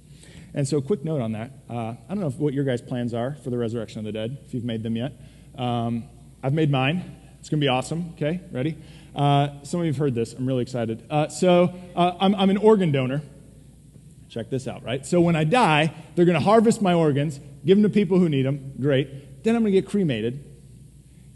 And 0.54 0.68
so, 0.68 0.78
a 0.78 0.82
quick 0.82 1.04
note 1.04 1.22
on 1.22 1.34
that. 1.34 1.52
Uh, 1.70 1.74
I 1.74 1.98
don't 2.10 2.20
know 2.20 2.30
what 2.30 2.54
your 2.54 2.64
guys' 2.64 2.82
plans 2.82 3.14
are 3.14 3.36
for 3.44 3.50
the 3.50 3.58
resurrection 3.58 4.00
of 4.00 4.06
the 4.06 4.12
dead, 4.12 4.38
if 4.46 4.54
you've 4.54 4.64
made 4.64 4.84
them 4.84 4.96
yet. 4.96 5.14
Um, 5.58 6.06
I've 6.42 6.54
made 6.54 6.72
mine. 6.72 7.18
It's 7.40 7.50
going 7.50 7.60
to 7.60 7.66
be 7.66 7.68
awesome. 7.68 8.12
Okay, 8.14 8.42
ready? 8.52 8.78
Uh, 9.16 9.50
some 9.64 9.80
of 9.80 9.86
you 9.86 9.92
have 9.92 10.00
heard 10.00 10.16
this. 10.16 10.34
I'm 10.34 10.48
really 10.48 10.62
excited. 10.62 11.04
Uh, 11.10 11.28
so, 11.28 11.74
uh, 11.96 12.14
I'm, 12.20 12.34
I'm 12.36 12.50
an 12.50 12.58
organ 12.58 12.92
donor. 12.92 13.22
Check 14.30 14.50
this 14.50 14.68
out, 14.68 14.84
right? 14.84 15.06
So, 15.06 15.20
when 15.20 15.36
I 15.36 15.44
die, 15.44 15.94
they're 16.16 16.26
going 16.26 16.40
to 16.40 16.46
harvest 16.46 16.82
my 16.82 16.94
organs, 16.94 17.40
give 17.66 17.78
them 17.78 17.84
to 17.84 17.94
people 17.94 18.20
who 18.20 18.30
need 18.30 18.46
them. 18.46 18.74
Great. 18.80 19.44
Then 19.44 19.56
I'm 19.56 19.64
going 19.64 19.74
to 19.74 19.82
get 19.82 19.90
cremated. 19.90 20.44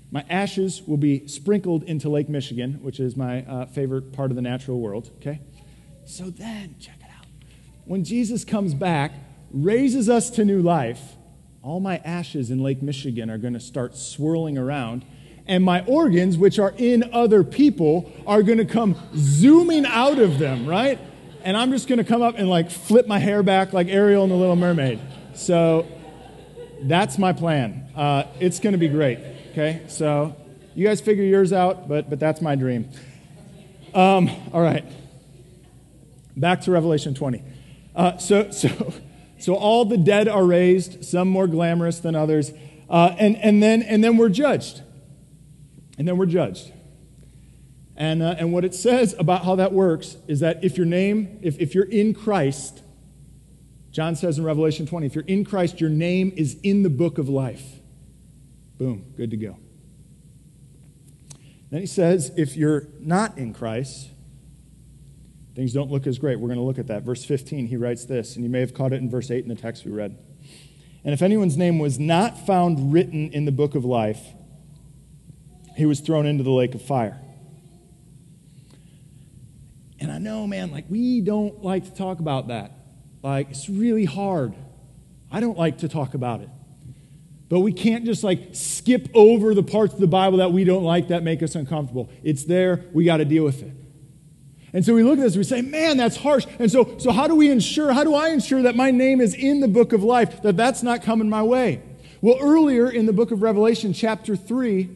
My 0.09 0.25
ashes 0.29 0.81
will 0.85 0.97
be 0.97 1.27
sprinkled 1.27 1.83
into 1.83 2.09
Lake 2.09 2.27
Michigan, 2.27 2.79
which 2.81 2.99
is 2.99 3.15
my 3.15 3.43
uh, 3.45 3.65
favorite 3.67 4.11
part 4.11 4.29
of 4.29 4.35
the 4.35 4.41
natural 4.41 4.79
world. 4.79 5.09
Okay? 5.17 5.41
So 6.11 6.29
then, 6.29 6.75
check 6.77 6.97
it 6.99 7.09
out. 7.17 7.25
When 7.85 8.03
Jesus 8.03 8.43
comes 8.43 8.73
back, 8.73 9.13
raises 9.49 10.09
us 10.09 10.29
to 10.31 10.43
new 10.43 10.61
life, 10.61 11.15
all 11.63 11.79
my 11.79 12.01
ashes 12.03 12.51
in 12.51 12.61
Lake 12.61 12.81
Michigan 12.81 13.29
are 13.29 13.37
going 13.37 13.53
to 13.53 13.61
start 13.61 13.95
swirling 13.95 14.57
around 14.57 15.05
and 15.47 15.63
my 15.63 15.85
organs, 15.85 16.37
which 16.37 16.59
are 16.59 16.73
in 16.77 17.09
other 17.13 17.45
people, 17.45 18.11
are 18.27 18.43
going 18.43 18.57
to 18.57 18.65
come 18.65 18.97
zooming 19.15 19.85
out 19.85 20.19
of 20.19 20.37
them, 20.37 20.67
right? 20.67 20.99
And 21.43 21.55
I'm 21.55 21.71
just 21.71 21.87
going 21.87 21.99
to 21.99 22.03
come 22.03 22.21
up 22.21 22.37
and 22.37 22.49
like 22.49 22.69
flip 22.69 23.07
my 23.07 23.17
hair 23.17 23.41
back 23.41 23.71
like 23.71 23.87
Ariel 23.87 24.25
in 24.25 24.29
The 24.29 24.35
Little 24.35 24.57
Mermaid. 24.57 24.99
So 25.33 25.87
that's 26.81 27.17
my 27.17 27.31
plan. 27.31 27.89
Uh, 27.95 28.23
it's 28.41 28.59
going 28.59 28.73
to 28.73 28.79
be 28.79 28.89
great, 28.89 29.19
okay? 29.51 29.83
So 29.87 30.35
you 30.75 30.85
guys 30.85 30.99
figure 30.99 31.23
yours 31.23 31.53
out, 31.53 31.87
but, 31.87 32.09
but 32.09 32.19
that's 32.19 32.41
my 32.41 32.55
dream. 32.55 32.89
Um, 33.93 34.29
all 34.51 34.61
right. 34.61 34.83
Back 36.35 36.61
to 36.61 36.71
Revelation 36.71 37.13
20. 37.13 37.43
Uh, 37.95 38.17
so, 38.17 38.51
so, 38.51 38.93
so 39.39 39.55
all 39.55 39.85
the 39.85 39.97
dead 39.97 40.27
are 40.27 40.45
raised, 40.45 41.03
some 41.03 41.27
more 41.27 41.47
glamorous 41.47 41.99
than 41.99 42.15
others, 42.15 42.51
uh, 42.89 43.15
and, 43.17 43.37
and, 43.37 43.61
then, 43.61 43.81
and 43.81 44.03
then 44.03 44.17
we're 44.17 44.29
judged 44.29 44.81
and 45.97 46.07
then 46.07 46.17
we're 46.17 46.25
judged. 46.25 46.71
And, 47.95 48.23
uh, 48.23 48.35
and 48.39 48.51
what 48.51 48.65
it 48.65 48.73
says 48.73 49.13
about 49.19 49.45
how 49.45 49.55
that 49.57 49.71
works 49.71 50.17
is 50.27 50.39
that 50.39 50.63
if 50.63 50.75
your 50.77 50.87
name, 50.87 51.39
if, 51.43 51.59
if 51.59 51.75
you're 51.75 51.85
in 51.85 52.15
Christ, 52.15 52.81
John 53.91 54.15
says 54.15 54.39
in 54.39 54.43
Revelation 54.43 54.87
20, 54.87 55.05
if 55.05 55.13
you're 55.13 55.23
in 55.25 55.45
Christ, 55.45 55.79
your 55.79 55.91
name 55.91 56.33
is 56.35 56.57
in 56.63 56.81
the 56.81 56.89
book 56.89 57.19
of 57.19 57.29
life. 57.29 57.63
Boom, 58.79 59.13
good 59.15 59.29
to 59.29 59.37
go. 59.37 59.57
Then 61.69 61.81
he 61.81 61.85
says, 61.85 62.31
if 62.35 62.57
you're 62.57 62.87
not 62.99 63.37
in 63.37 63.53
Christ, 63.53 64.09
things 65.55 65.73
don't 65.73 65.91
look 65.91 66.07
as 66.07 66.17
great. 66.17 66.39
We're 66.39 66.47
going 66.47 66.59
to 66.59 66.65
look 66.65 66.79
at 66.79 66.87
that. 66.87 67.03
Verse 67.03 67.23
15, 67.25 67.67
he 67.67 67.77
writes 67.77 68.05
this, 68.05 68.35
and 68.35 68.43
you 68.43 68.49
may 68.49 68.59
have 68.59 68.73
caught 68.73 68.93
it 68.93 68.97
in 68.97 69.09
verse 69.09 69.31
8 69.31 69.43
in 69.43 69.49
the 69.49 69.55
text 69.55 69.85
we 69.85 69.91
read. 69.91 70.17
And 71.03 71.13
if 71.13 71.21
anyone's 71.21 71.57
name 71.57 71.79
was 71.79 71.99
not 71.99 72.45
found 72.45 72.93
written 72.93 73.31
in 73.31 73.45
the 73.45 73.51
book 73.51 73.75
of 73.75 73.83
life, 73.83 74.21
he 75.75 75.85
was 75.85 75.99
thrown 75.99 76.25
into 76.25 76.43
the 76.43 76.51
lake 76.51 76.75
of 76.75 76.81
fire. 76.81 77.19
And 79.99 80.11
I 80.11 80.17
know, 80.17 80.47
man, 80.47 80.71
like 80.71 80.85
we 80.89 81.21
don't 81.21 81.63
like 81.63 81.85
to 81.85 81.93
talk 81.93 82.19
about 82.19 82.47
that. 82.47 82.71
Like 83.23 83.51
it's 83.51 83.69
really 83.69 84.05
hard. 84.05 84.53
I 85.31 85.39
don't 85.39 85.57
like 85.57 85.79
to 85.79 85.89
talk 85.89 86.13
about 86.13 86.41
it. 86.41 86.49
But 87.49 87.59
we 87.59 87.73
can't 87.73 88.05
just 88.05 88.23
like 88.23 88.49
skip 88.53 89.09
over 89.13 89.53
the 89.53 89.63
parts 89.63 89.93
of 89.93 89.99
the 89.99 90.07
Bible 90.07 90.37
that 90.39 90.51
we 90.51 90.63
don't 90.63 90.83
like 90.83 91.09
that 91.09 91.23
make 91.23 91.43
us 91.43 91.55
uncomfortable. 91.55 92.09
It's 92.23 92.45
there, 92.45 92.85
we 92.93 93.05
got 93.05 93.17
to 93.17 93.25
deal 93.25 93.43
with 93.43 93.61
it. 93.61 93.73
And 94.73 94.85
so 94.85 94.93
we 94.93 95.03
look 95.03 95.19
at 95.19 95.23
this, 95.23 95.35
we 95.35 95.43
say, 95.43 95.61
man, 95.61 95.97
that's 95.97 96.15
harsh. 96.15 96.45
And 96.57 96.71
so, 96.71 96.97
so 96.97 97.11
how 97.11 97.27
do 97.27 97.35
we 97.35 97.49
ensure, 97.49 97.91
how 97.91 98.03
do 98.03 98.15
I 98.15 98.29
ensure 98.29 98.61
that 98.61 98.75
my 98.75 98.89
name 98.91 99.19
is 99.19 99.33
in 99.33 99.59
the 99.59 99.67
book 99.67 99.91
of 99.91 100.03
life, 100.03 100.41
that 100.43 100.55
that's 100.55 100.81
not 100.81 101.03
coming 101.03 101.29
my 101.29 101.43
way? 101.43 101.81
Well, 102.21 102.37
earlier 102.39 102.89
in 102.89 103.05
the 103.05 103.13
book 103.13 103.31
of 103.31 103.41
Revelation, 103.41 103.93
chapter 103.93 104.35
3, 104.35 104.89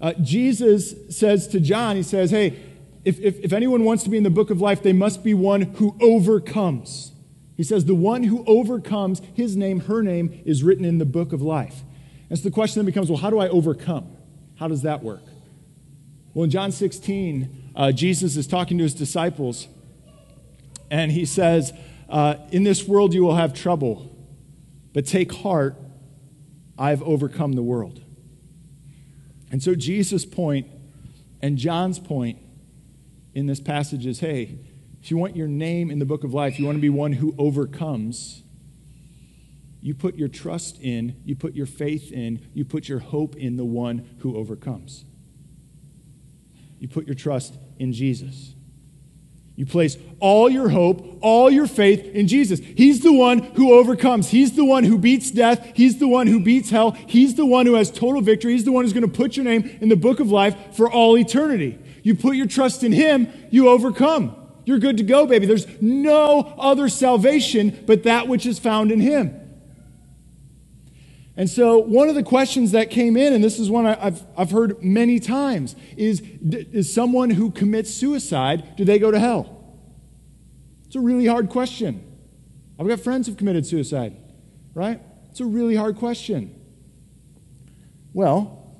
uh, 0.00 0.14
Jesus 0.14 0.94
says 1.16 1.46
to 1.48 1.60
John, 1.60 1.94
he 1.94 2.02
says, 2.02 2.32
hey, 2.32 2.58
if, 3.04 3.20
if, 3.20 3.38
if 3.40 3.52
anyone 3.52 3.84
wants 3.84 4.02
to 4.04 4.10
be 4.10 4.16
in 4.16 4.24
the 4.24 4.30
book 4.30 4.50
of 4.50 4.60
life, 4.60 4.82
they 4.82 4.92
must 4.92 5.22
be 5.22 5.34
one 5.34 5.62
who 5.62 5.96
overcomes. 6.00 7.12
He 7.56 7.62
says, 7.62 7.84
the 7.84 7.94
one 7.94 8.24
who 8.24 8.44
overcomes, 8.46 9.22
his 9.34 9.56
name, 9.56 9.80
her 9.80 10.02
name, 10.02 10.42
is 10.44 10.64
written 10.64 10.84
in 10.84 10.98
the 10.98 11.04
book 11.04 11.32
of 11.32 11.40
life. 11.40 11.82
And 12.30 12.38
so 12.38 12.44
the 12.44 12.50
question 12.50 12.80
then 12.80 12.86
becomes, 12.86 13.10
well, 13.10 13.20
how 13.20 13.30
do 13.30 13.38
I 13.38 13.48
overcome? 13.48 14.16
How 14.56 14.66
does 14.66 14.82
that 14.82 15.02
work? 15.02 15.22
Well, 16.34 16.44
in 16.44 16.50
John 16.50 16.72
16, 16.72 17.61
uh, 17.74 17.92
Jesus 17.92 18.36
is 18.36 18.46
talking 18.46 18.78
to 18.78 18.84
his 18.84 18.94
disciples, 18.94 19.68
and 20.90 21.10
he 21.12 21.24
says, 21.24 21.72
uh, 22.08 22.36
In 22.50 22.64
this 22.64 22.86
world 22.86 23.14
you 23.14 23.22
will 23.22 23.36
have 23.36 23.54
trouble, 23.54 24.14
but 24.92 25.06
take 25.06 25.32
heart, 25.32 25.76
I've 26.78 27.02
overcome 27.02 27.52
the 27.52 27.62
world. 27.62 28.02
And 29.50 29.62
so 29.62 29.74
Jesus' 29.74 30.24
point 30.24 30.66
and 31.40 31.58
John's 31.58 31.98
point 31.98 32.38
in 33.34 33.46
this 33.46 33.60
passage 33.60 34.06
is 34.06 34.20
hey, 34.20 34.58
if 35.02 35.10
you 35.10 35.16
want 35.16 35.36
your 35.36 35.48
name 35.48 35.90
in 35.90 35.98
the 35.98 36.04
book 36.04 36.22
of 36.22 36.32
life, 36.32 36.58
you 36.58 36.66
want 36.66 36.76
to 36.76 36.82
be 36.82 36.88
one 36.88 37.12
who 37.12 37.34
overcomes, 37.36 38.42
you 39.80 39.94
put 39.94 40.14
your 40.14 40.28
trust 40.28 40.80
in, 40.80 41.16
you 41.24 41.34
put 41.34 41.54
your 41.54 41.66
faith 41.66 42.12
in, 42.12 42.46
you 42.54 42.64
put 42.64 42.88
your 42.88 43.00
hope 43.00 43.34
in 43.34 43.56
the 43.56 43.64
one 43.64 44.08
who 44.18 44.36
overcomes. 44.36 45.04
You 46.78 46.88
put 46.88 47.06
your 47.06 47.16
trust 47.16 47.58
in 47.82 47.92
Jesus. 47.92 48.54
You 49.56 49.66
place 49.66 49.98
all 50.18 50.48
your 50.48 50.70
hope, 50.70 51.18
all 51.20 51.50
your 51.50 51.66
faith 51.66 52.04
in 52.14 52.26
Jesus. 52.26 52.60
He's 52.60 53.00
the 53.00 53.12
one 53.12 53.40
who 53.40 53.72
overcomes. 53.74 54.30
He's 54.30 54.56
the 54.56 54.64
one 54.64 54.84
who 54.84 54.96
beats 54.96 55.30
death. 55.30 55.72
He's 55.74 55.98
the 55.98 56.08
one 56.08 56.26
who 56.26 56.40
beats 56.40 56.70
hell. 56.70 56.92
He's 56.92 57.34
the 57.34 57.44
one 57.44 57.66
who 57.66 57.74
has 57.74 57.90
total 57.90 58.22
victory. 58.22 58.52
He's 58.52 58.64
the 58.64 58.72
one 58.72 58.84
who's 58.84 58.94
going 58.94 59.02
to 59.02 59.12
put 59.12 59.36
your 59.36 59.44
name 59.44 59.78
in 59.80 59.88
the 59.88 59.96
book 59.96 60.20
of 60.20 60.30
life 60.30 60.74
for 60.74 60.90
all 60.90 61.18
eternity. 61.18 61.78
You 62.02 62.14
put 62.14 62.36
your 62.36 62.46
trust 62.46 62.82
in 62.82 62.92
Him, 62.92 63.28
you 63.50 63.68
overcome. 63.68 64.36
You're 64.64 64.78
good 64.78 64.98
to 64.98 65.02
go, 65.02 65.26
baby. 65.26 65.46
There's 65.46 65.66
no 65.82 66.54
other 66.56 66.88
salvation 66.88 67.82
but 67.84 68.04
that 68.04 68.28
which 68.28 68.46
is 68.46 68.58
found 68.58 68.92
in 68.92 69.00
Him. 69.00 69.41
And 71.36 71.48
so, 71.48 71.78
one 71.78 72.10
of 72.10 72.14
the 72.14 72.22
questions 72.22 72.72
that 72.72 72.90
came 72.90 73.16
in, 73.16 73.32
and 73.32 73.42
this 73.42 73.58
is 73.58 73.70
one 73.70 73.86
I've, 73.86 74.22
I've 74.36 74.50
heard 74.50 74.82
many 74.82 75.18
times, 75.18 75.74
is 75.96 76.20
Is 76.20 76.92
someone 76.92 77.30
who 77.30 77.50
commits 77.50 77.92
suicide, 77.92 78.76
do 78.76 78.84
they 78.84 78.98
go 78.98 79.10
to 79.10 79.18
hell? 79.18 79.78
It's 80.86 80.96
a 80.96 81.00
really 81.00 81.26
hard 81.26 81.48
question. 81.48 82.04
I've 82.78 82.86
got 82.86 83.00
friends 83.00 83.26
who've 83.26 83.36
committed 83.36 83.66
suicide, 83.66 84.14
right? 84.74 85.00
It's 85.30 85.40
a 85.40 85.46
really 85.46 85.74
hard 85.74 85.96
question. 85.96 86.54
Well, 88.12 88.76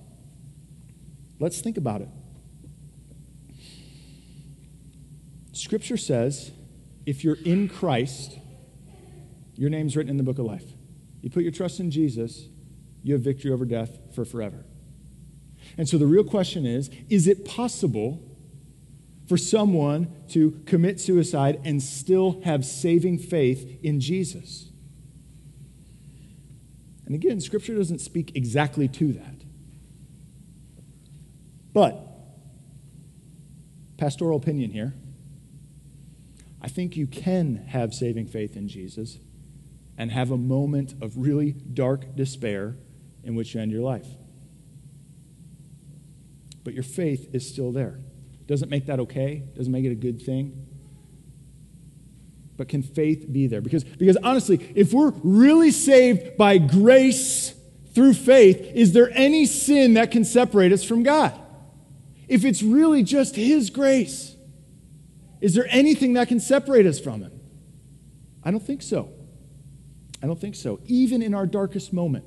let's 1.40 1.62
think 1.62 1.78
about 1.78 2.02
it. 2.02 2.08
Scripture 5.52 5.96
says 5.96 6.50
if 7.06 7.24
you're 7.24 7.38
in 7.44 7.68
Christ, 7.68 8.38
your 9.54 9.70
name's 9.70 9.96
written 9.96 10.10
in 10.10 10.16
the 10.18 10.22
book 10.22 10.38
of 10.38 10.44
life. 10.44 10.71
You 11.22 11.30
put 11.30 11.44
your 11.44 11.52
trust 11.52 11.80
in 11.80 11.90
Jesus, 11.90 12.48
you 13.02 13.14
have 13.14 13.22
victory 13.22 13.50
over 13.50 13.64
death 13.64 13.98
for 14.14 14.24
forever. 14.24 14.64
And 15.78 15.88
so 15.88 15.96
the 15.96 16.06
real 16.06 16.24
question 16.24 16.66
is 16.66 16.90
is 17.08 17.26
it 17.26 17.44
possible 17.44 18.20
for 19.28 19.36
someone 19.36 20.12
to 20.30 20.60
commit 20.66 21.00
suicide 21.00 21.60
and 21.64 21.82
still 21.82 22.42
have 22.42 22.66
saving 22.66 23.18
faith 23.18 23.78
in 23.82 24.00
Jesus? 24.00 24.68
And 27.06 27.14
again, 27.14 27.40
Scripture 27.40 27.76
doesn't 27.76 28.00
speak 28.00 28.32
exactly 28.34 28.88
to 28.88 29.12
that. 29.12 29.34
But, 31.72 31.98
pastoral 33.96 34.36
opinion 34.36 34.70
here, 34.70 34.94
I 36.60 36.68
think 36.68 36.96
you 36.96 37.06
can 37.06 37.56
have 37.68 37.94
saving 37.94 38.26
faith 38.26 38.56
in 38.56 38.68
Jesus 38.68 39.18
and 39.96 40.10
have 40.10 40.30
a 40.30 40.36
moment 40.36 40.94
of 41.02 41.16
really 41.16 41.52
dark 41.52 42.16
despair 42.16 42.76
in 43.24 43.34
which 43.34 43.54
you 43.54 43.60
end 43.60 43.70
your 43.70 43.82
life. 43.82 44.06
But 46.64 46.74
your 46.74 46.82
faith 46.82 47.34
is 47.34 47.48
still 47.48 47.72
there. 47.72 48.00
Doesn't 48.46 48.68
make 48.68 48.86
that 48.86 49.00
okay, 49.00 49.42
doesn't 49.56 49.72
make 49.72 49.84
it 49.84 49.92
a 49.92 49.96
good 49.96 50.20
thing. 50.20 50.66
But 52.56 52.68
can 52.68 52.82
faith 52.82 53.32
be 53.32 53.46
there? 53.46 53.60
Because, 53.60 53.84
because 53.84 54.16
honestly, 54.22 54.72
if 54.74 54.92
we're 54.92 55.12
really 55.22 55.70
saved 55.70 56.36
by 56.36 56.58
grace 56.58 57.54
through 57.94 58.14
faith, 58.14 58.60
is 58.74 58.92
there 58.92 59.10
any 59.14 59.46
sin 59.46 59.94
that 59.94 60.10
can 60.10 60.24
separate 60.24 60.72
us 60.72 60.84
from 60.84 61.02
God? 61.02 61.38
If 62.28 62.44
it's 62.44 62.62
really 62.62 63.02
just 63.02 63.36
His 63.36 63.70
grace, 63.70 64.36
is 65.40 65.54
there 65.54 65.66
anything 65.70 66.14
that 66.14 66.28
can 66.28 66.40
separate 66.40 66.86
us 66.86 67.00
from 67.00 67.22
Him? 67.22 67.40
I 68.44 68.50
don't 68.50 68.64
think 68.64 68.82
so. 68.82 69.12
I 70.22 70.26
don't 70.26 70.40
think 70.40 70.54
so, 70.54 70.80
even 70.86 71.20
in 71.20 71.34
our 71.34 71.46
darkest 71.46 71.92
moment. 71.92 72.24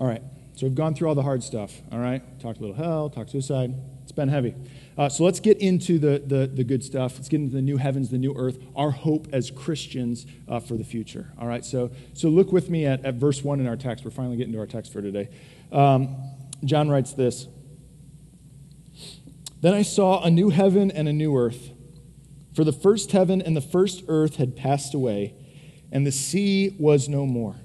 All 0.00 0.06
right, 0.06 0.22
so 0.54 0.66
we've 0.66 0.74
gone 0.74 0.94
through 0.94 1.08
all 1.08 1.14
the 1.14 1.22
hard 1.22 1.42
stuff. 1.42 1.80
All 1.92 2.00
right, 2.00 2.22
talked 2.40 2.58
a 2.58 2.60
little 2.60 2.76
hell, 2.76 3.08
talked 3.08 3.30
suicide. 3.30 3.74
It's 4.02 4.12
been 4.12 4.28
heavy. 4.28 4.54
Uh, 4.98 5.08
so 5.08 5.24
let's 5.24 5.40
get 5.40 5.58
into 5.58 5.98
the, 5.98 6.22
the, 6.24 6.46
the, 6.46 6.62
good 6.62 6.84
stuff. 6.84 7.14
Let's 7.16 7.28
get 7.28 7.40
into 7.40 7.54
the 7.54 7.62
new 7.62 7.78
heavens, 7.78 8.10
the 8.10 8.18
new 8.18 8.34
earth, 8.36 8.58
our 8.76 8.90
hope 8.90 9.26
as 9.32 9.50
Christians 9.50 10.26
uh, 10.46 10.60
for 10.60 10.76
the 10.76 10.84
future. 10.84 11.32
All 11.38 11.48
right, 11.48 11.64
so, 11.64 11.90
so 12.12 12.28
look 12.28 12.52
with 12.52 12.70
me 12.70 12.86
at, 12.86 13.04
at 13.04 13.14
verse 13.14 13.42
1 13.42 13.60
in 13.60 13.66
our 13.66 13.76
text. 13.76 14.04
We're 14.04 14.10
finally 14.10 14.36
getting 14.36 14.52
to 14.52 14.58
our 14.58 14.66
text 14.66 14.92
for 14.92 15.00
today. 15.00 15.30
Um, 15.72 16.16
John 16.64 16.88
writes 16.88 17.12
this 17.12 17.48
Then 19.60 19.74
I 19.74 19.82
saw 19.82 20.22
a 20.22 20.30
new 20.30 20.50
heaven 20.50 20.90
and 20.90 21.08
a 21.08 21.12
new 21.12 21.36
earth. 21.36 21.73
For 22.54 22.64
the 22.64 22.72
first 22.72 23.12
heaven 23.12 23.42
and 23.42 23.56
the 23.56 23.60
first 23.60 24.04
earth 24.08 24.36
had 24.36 24.56
passed 24.56 24.94
away, 24.94 25.34
and 25.90 26.06
the 26.06 26.12
sea 26.12 26.76
was 26.78 27.08
no 27.08 27.26
more. 27.26 27.56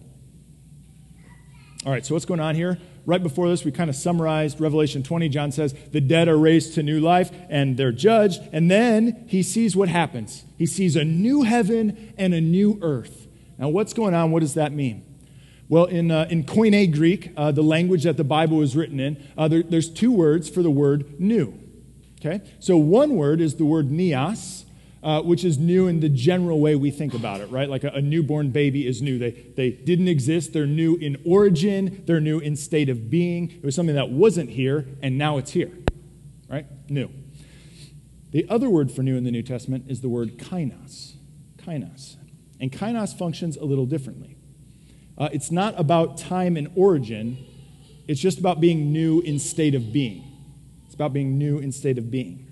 All 1.86 1.92
right, 1.92 2.06
so 2.06 2.14
what's 2.14 2.26
going 2.26 2.40
on 2.40 2.56
here? 2.56 2.78
Right 3.06 3.24
before 3.24 3.48
this, 3.50 3.64
we 3.64 3.72
kind 3.72 3.90
of 3.90 3.96
summarized 3.96 4.60
Revelation 4.60 5.02
20. 5.02 5.30
John 5.30 5.52
says, 5.52 5.74
The 5.92 6.02
dead 6.02 6.28
are 6.28 6.38
raised 6.38 6.76
to 6.76 6.84
new 6.84 7.00
life 7.00 7.32
and 7.50 7.78
they're 7.78 7.92
judged. 7.92 8.42
And 8.52 8.70
then 8.70 9.26
he 9.28 9.42
sees 9.42 9.76
what 9.76 9.90
happens. 9.90 10.44
He 10.58 10.66
sees 10.66 10.96
a 10.96 11.06
new 11.06 11.44
heaven 11.44 12.14
and 12.18 12.34
a 12.34 12.42
new 12.42 12.78
earth. 12.82 13.28
Now, 13.58 13.70
what's 13.70 13.94
going 13.94 14.14
on? 14.14 14.32
What 14.32 14.42
does 14.42 14.54
that 14.56 14.74
mean? 14.74 15.06
Well, 15.70 15.86
in, 15.86 16.12
uh, 16.12 16.28
in 16.30 16.44
Koine 16.44 16.94
Greek, 16.94 17.32
uh, 17.38 17.52
the 17.52 17.64
language 17.64 18.04
that 18.04 18.18
the 18.18 18.24
Bible 18.24 18.58
was 18.58 18.76
written 18.76 19.00
in, 19.00 19.24
uh, 19.38 19.48
there, 19.48 19.64
there's 19.64 19.90
two 19.90 20.12
words 20.12 20.50
for 20.50 20.62
the 20.62 20.72
word 20.72 21.20
new. 21.20 21.58
Okay? 22.20 22.42
So 22.60 22.78
one 22.78 23.16
word 23.16 23.40
is 23.40 23.56
the 23.56 23.66
word 23.66 23.90
neos, 23.90 24.66
uh, 25.02 25.22
which 25.22 25.44
is 25.44 25.58
new 25.58 25.88
in 25.88 26.02
the 26.02 26.10
general 26.10 26.60
way 26.60 26.76
we 26.76 26.92
think 26.92 27.14
about 27.14 27.40
it, 27.40 27.50
right? 27.50 27.70
Like 27.70 27.84
a, 27.84 27.90
a, 27.90 28.02
newborn 28.02 28.52
baby 28.52 28.86
is 28.86 29.02
new. 29.02 29.18
They, 29.18 29.32
they 29.32 29.72
didn't 29.72 30.10
exist. 30.10 30.52
They're 30.52 30.66
new 30.66 30.96
in 30.96 31.18
origin. 31.26 32.04
They're 32.06 32.20
new 32.20 32.40
in 32.40 32.56
state 32.56 32.90
of 32.90 33.10
being. 33.10 33.52
It 33.52 33.64
was 33.64 33.76
something 33.76 33.96
that 33.96 34.10
wasn't 34.10 34.50
here, 34.50 34.86
and 35.02 35.18
now 35.18 35.38
it's 35.38 35.52
here, 35.52 35.72
right? 36.50 36.66
New. 36.90 37.10
The 38.32 38.46
other 38.50 38.70
word 38.70 38.92
for 38.92 39.02
new 39.02 39.16
in 39.16 39.24
the 39.24 39.32
New 39.32 39.42
Testament 39.42 39.86
is 39.88 40.02
the 40.02 40.10
word 40.10 40.38
kainos. 40.38 41.14
Kainos. 41.58 42.18
And 42.60 42.72
kainos 42.72 43.18
functions 43.18 43.56
a 43.56 43.64
little 43.64 43.86
differently. 43.86 44.38
Uh, 45.18 45.30
it's 45.32 45.50
not 45.50 45.80
about 45.80 46.18
time 46.18 46.58
and 46.58 46.70
origin, 46.76 47.46
it's 48.08 48.20
just 48.20 48.40
about 48.40 48.60
being 48.60 48.92
new 48.92 49.22
in 49.22 49.40
state 49.40 49.76
of 49.76 49.94
being. 49.94 50.26
It's 50.86 50.96
about 50.96 51.14
being 51.14 51.38
new 51.38 51.60
in 51.60 51.72
state 51.72 51.98
of 51.98 52.12
being. 52.12 52.49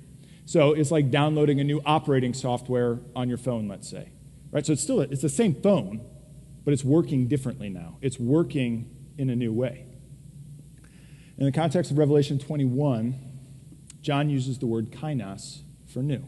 So 0.48 0.72
it's 0.72 0.92
like 0.92 1.12
downloading 1.12 1.60
a 1.60 1.64
new 1.66 1.82
operating 1.86 2.34
software 2.34 3.00
on 3.14 3.28
your 3.28 3.38
phone, 3.38 3.68
let's 3.68 3.90
say. 3.90 4.12
Right? 4.50 4.66
So 4.66 4.72
it's 4.72 4.82
still 4.82 5.02
it's 5.02 5.22
the 5.22 5.28
same 5.28 5.54
phone, 5.56 6.00
but 6.64 6.74
it's 6.74 6.86
working 6.86 7.28
differently 7.28 7.68
now. 7.68 7.98
It's 8.02 8.18
working 8.18 8.90
in 9.18 9.30
a 9.30 9.36
new 9.36 9.52
way. 9.52 9.86
In 11.38 11.46
the 11.46 11.52
context 11.52 11.92
of 11.92 11.98
Revelation 11.98 12.40
21, 12.40 13.16
John 14.02 14.30
uses 14.30 14.58
the 14.58 14.68
word 14.68 14.90
kainos 14.90 15.64
for 15.86 16.02
new. 16.02 16.24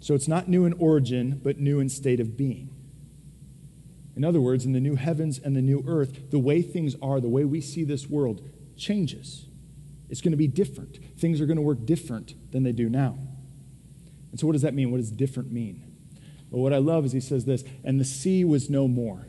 So 0.00 0.14
it's 0.14 0.26
not 0.26 0.48
new 0.48 0.64
in 0.64 0.72
origin, 0.74 1.38
but 1.44 1.58
new 1.58 1.78
in 1.78 1.90
state 1.90 2.20
of 2.20 2.38
being. 2.38 2.70
In 4.16 4.24
other 4.24 4.40
words, 4.40 4.64
in 4.64 4.72
the 4.72 4.80
new 4.80 4.96
heavens 4.96 5.38
and 5.38 5.54
the 5.54 5.60
new 5.60 5.84
earth, 5.86 6.30
the 6.30 6.38
way 6.38 6.62
things 6.62 6.96
are, 7.02 7.20
the 7.20 7.28
way 7.28 7.44
we 7.44 7.60
see 7.60 7.84
this 7.84 8.06
world 8.08 8.48
changes. 8.78 9.45
It's 10.08 10.20
going 10.20 10.32
to 10.32 10.36
be 10.36 10.46
different. 10.46 10.98
Things 11.18 11.40
are 11.40 11.46
going 11.46 11.56
to 11.56 11.62
work 11.62 11.84
different 11.84 12.34
than 12.52 12.62
they 12.62 12.72
do 12.72 12.88
now. 12.88 13.18
And 14.30 14.40
so, 14.40 14.46
what 14.46 14.52
does 14.52 14.62
that 14.62 14.74
mean? 14.74 14.90
What 14.90 14.98
does 14.98 15.10
different 15.10 15.50
mean? 15.50 15.82
Well, 16.50 16.62
what 16.62 16.72
I 16.72 16.78
love 16.78 17.04
is 17.04 17.12
he 17.12 17.20
says 17.20 17.44
this, 17.44 17.64
and 17.84 17.98
the 18.00 18.04
sea 18.04 18.44
was 18.44 18.70
no 18.70 18.86
more. 18.86 19.26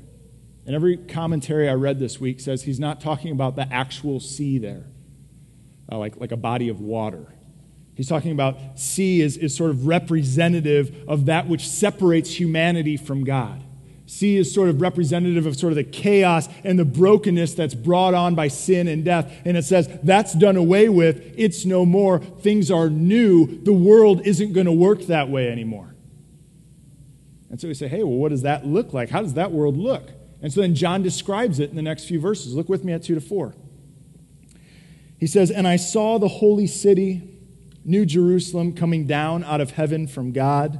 And 0.65 0.75
every 0.75 0.97
commentary 0.97 1.69
I 1.69 1.73
read 1.73 1.97
this 1.97 2.19
week 2.19 2.39
says 2.39 2.63
he's 2.63 2.79
not 2.79 2.99
talking 2.99 3.31
about 3.31 3.55
the 3.55 3.71
actual 3.73 4.19
sea 4.19 4.57
there, 4.57 4.85
uh, 5.91 5.97
like, 5.97 6.17
like 6.17 6.31
a 6.31 6.37
body 6.37 6.69
of 6.69 6.81
water. 6.81 7.33
He's 7.95 8.09
talking 8.09 8.31
about 8.31 8.77
sea 8.77 9.21
is, 9.21 9.37
is 9.37 9.55
sort 9.55 9.71
of 9.71 9.87
representative 9.87 11.03
of 11.07 11.25
that 11.25 11.47
which 11.47 11.67
separates 11.67 12.37
humanity 12.39 12.97
from 12.97 13.23
God. 13.23 13.63
Sea 14.07 14.37
is 14.37 14.53
sort 14.53 14.69
of 14.69 14.79
representative 14.79 15.45
of 15.45 15.57
sort 15.57 15.73
of 15.73 15.75
the 15.75 15.83
chaos 15.83 16.47
and 16.63 16.79
the 16.79 16.85
brokenness 16.85 17.53
that's 17.55 17.73
brought 17.75 18.13
on 18.13 18.35
by 18.35 18.47
sin 18.47 18.87
and 18.87 19.03
death. 19.03 19.29
And 19.43 19.57
it 19.57 19.65
says, 19.65 19.89
that's 20.01 20.33
done 20.33 20.55
away 20.55 20.87
with. 20.87 21.33
It's 21.37 21.65
no 21.65 21.85
more. 21.85 22.19
Things 22.19 22.71
are 22.71 22.89
new. 22.89 23.61
The 23.63 23.73
world 23.73 24.25
isn't 24.25 24.53
going 24.53 24.65
to 24.65 24.71
work 24.71 25.01
that 25.03 25.29
way 25.29 25.51
anymore. 25.51 25.93
And 27.49 27.59
so 27.59 27.67
we 27.67 27.73
say, 27.73 27.89
hey, 27.89 28.01
well, 28.01 28.15
what 28.15 28.29
does 28.29 28.43
that 28.43 28.65
look 28.65 28.93
like? 28.93 29.09
How 29.09 29.21
does 29.21 29.33
that 29.33 29.51
world 29.51 29.75
look? 29.75 30.09
And 30.41 30.53
so 30.53 30.61
then 30.61 30.73
John 30.73 31.03
describes 31.03 31.59
it 31.59 31.69
in 31.69 31.75
the 31.75 31.81
next 31.81 32.05
few 32.05 32.21
verses. 32.21 32.55
Look 32.55 32.69
with 32.69 32.85
me 32.85 32.93
at 32.93 33.03
2 33.03 33.15
to 33.15 33.21
4. 33.21 33.55
He 35.19 35.27
says, 35.27 35.51
And 35.51 35.67
I 35.67 35.75
saw 35.75 36.17
the 36.17 36.29
holy 36.29 36.67
city, 36.67 37.41
New 37.83 38.05
Jerusalem, 38.05 38.73
coming 38.73 39.05
down 39.05 39.43
out 39.43 39.59
of 39.59 39.71
heaven 39.71 40.07
from 40.07 40.31
God 40.31 40.79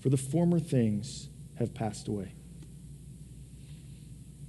for 0.00 0.08
the 0.08 0.16
former 0.16 0.58
things 0.58 1.28
have 1.58 1.74
passed 1.74 2.08
away. 2.08 2.34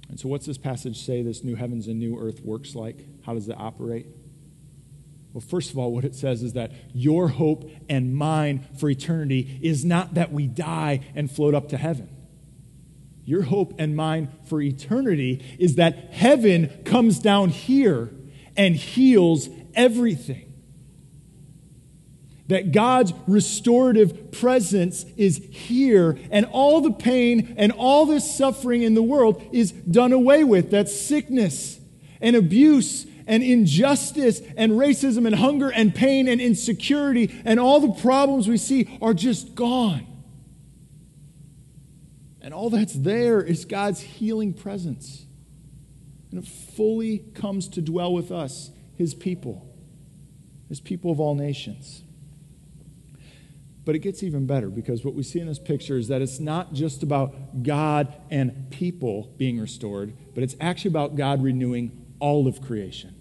And 0.08 0.18
so, 0.18 0.28
what's 0.28 0.46
this 0.46 0.58
passage 0.58 1.00
say 1.04 1.22
this 1.22 1.42
new 1.42 1.54
heavens 1.54 1.88
and 1.88 1.98
new 1.98 2.18
earth 2.18 2.40
works 2.42 2.74
like? 2.74 2.98
How 3.24 3.34
does 3.34 3.48
it 3.48 3.56
operate? 3.58 4.06
Well, 5.32 5.40
first 5.40 5.70
of 5.70 5.78
all, 5.78 5.92
what 5.92 6.04
it 6.04 6.14
says 6.14 6.42
is 6.42 6.52
that 6.52 6.72
your 6.92 7.28
hope 7.28 7.70
and 7.88 8.14
mine 8.14 8.66
for 8.78 8.90
eternity 8.90 9.58
is 9.62 9.84
not 9.84 10.14
that 10.14 10.30
we 10.30 10.46
die 10.46 11.00
and 11.14 11.30
float 11.30 11.54
up 11.54 11.68
to 11.70 11.78
heaven. 11.78 12.14
Your 13.24 13.42
hope 13.42 13.74
and 13.78 13.96
mine 13.96 14.28
for 14.44 14.60
eternity 14.60 15.42
is 15.58 15.76
that 15.76 16.12
heaven 16.12 16.82
comes 16.84 17.18
down 17.18 17.48
here 17.48 18.10
and 18.56 18.76
heals 18.76 19.48
everything 19.74 20.51
that 22.52 22.72
God's 22.72 23.12
restorative 23.26 24.32
presence 24.32 25.04
is 25.16 25.38
here, 25.50 26.18
and 26.30 26.46
all 26.46 26.80
the 26.80 26.92
pain 26.92 27.54
and 27.56 27.72
all 27.72 28.06
this 28.06 28.36
suffering 28.36 28.82
in 28.82 28.94
the 28.94 29.02
world 29.02 29.42
is 29.52 29.72
done 29.72 30.12
away 30.12 30.44
with. 30.44 30.70
That 30.70 30.88
sickness 30.88 31.80
and 32.20 32.36
abuse 32.36 33.06
and 33.26 33.42
injustice 33.42 34.40
and 34.56 34.72
racism 34.72 35.26
and 35.26 35.36
hunger 35.36 35.70
and 35.70 35.94
pain 35.94 36.28
and 36.28 36.40
insecurity 36.40 37.40
and 37.44 37.58
all 37.58 37.80
the 37.80 38.00
problems 38.00 38.48
we 38.48 38.56
see 38.56 38.98
are 39.00 39.14
just 39.14 39.54
gone. 39.54 40.06
And 42.40 42.52
all 42.52 42.70
that's 42.70 42.94
there 42.94 43.40
is 43.40 43.64
God's 43.64 44.00
healing 44.00 44.52
presence. 44.52 45.24
And 46.30 46.42
it 46.42 46.48
fully 46.48 47.18
comes 47.34 47.68
to 47.68 47.80
dwell 47.80 48.12
with 48.12 48.32
us, 48.32 48.70
his 48.96 49.14
people, 49.14 49.68
his 50.68 50.80
people 50.80 51.10
of 51.10 51.20
all 51.20 51.34
nations. 51.34 52.02
But 53.84 53.96
it 53.96 53.98
gets 53.98 54.22
even 54.22 54.46
better 54.46 54.68
because 54.68 55.04
what 55.04 55.14
we 55.14 55.22
see 55.22 55.40
in 55.40 55.48
this 55.48 55.58
picture 55.58 55.96
is 55.96 56.08
that 56.08 56.22
it's 56.22 56.38
not 56.38 56.72
just 56.72 57.02
about 57.02 57.62
God 57.64 58.14
and 58.30 58.70
people 58.70 59.32
being 59.36 59.58
restored, 59.58 60.14
but 60.34 60.44
it's 60.44 60.54
actually 60.60 60.90
about 60.90 61.16
God 61.16 61.42
renewing 61.42 61.90
all 62.20 62.46
of 62.46 62.62
creation. 62.62 63.16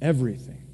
Everything. 0.00 0.64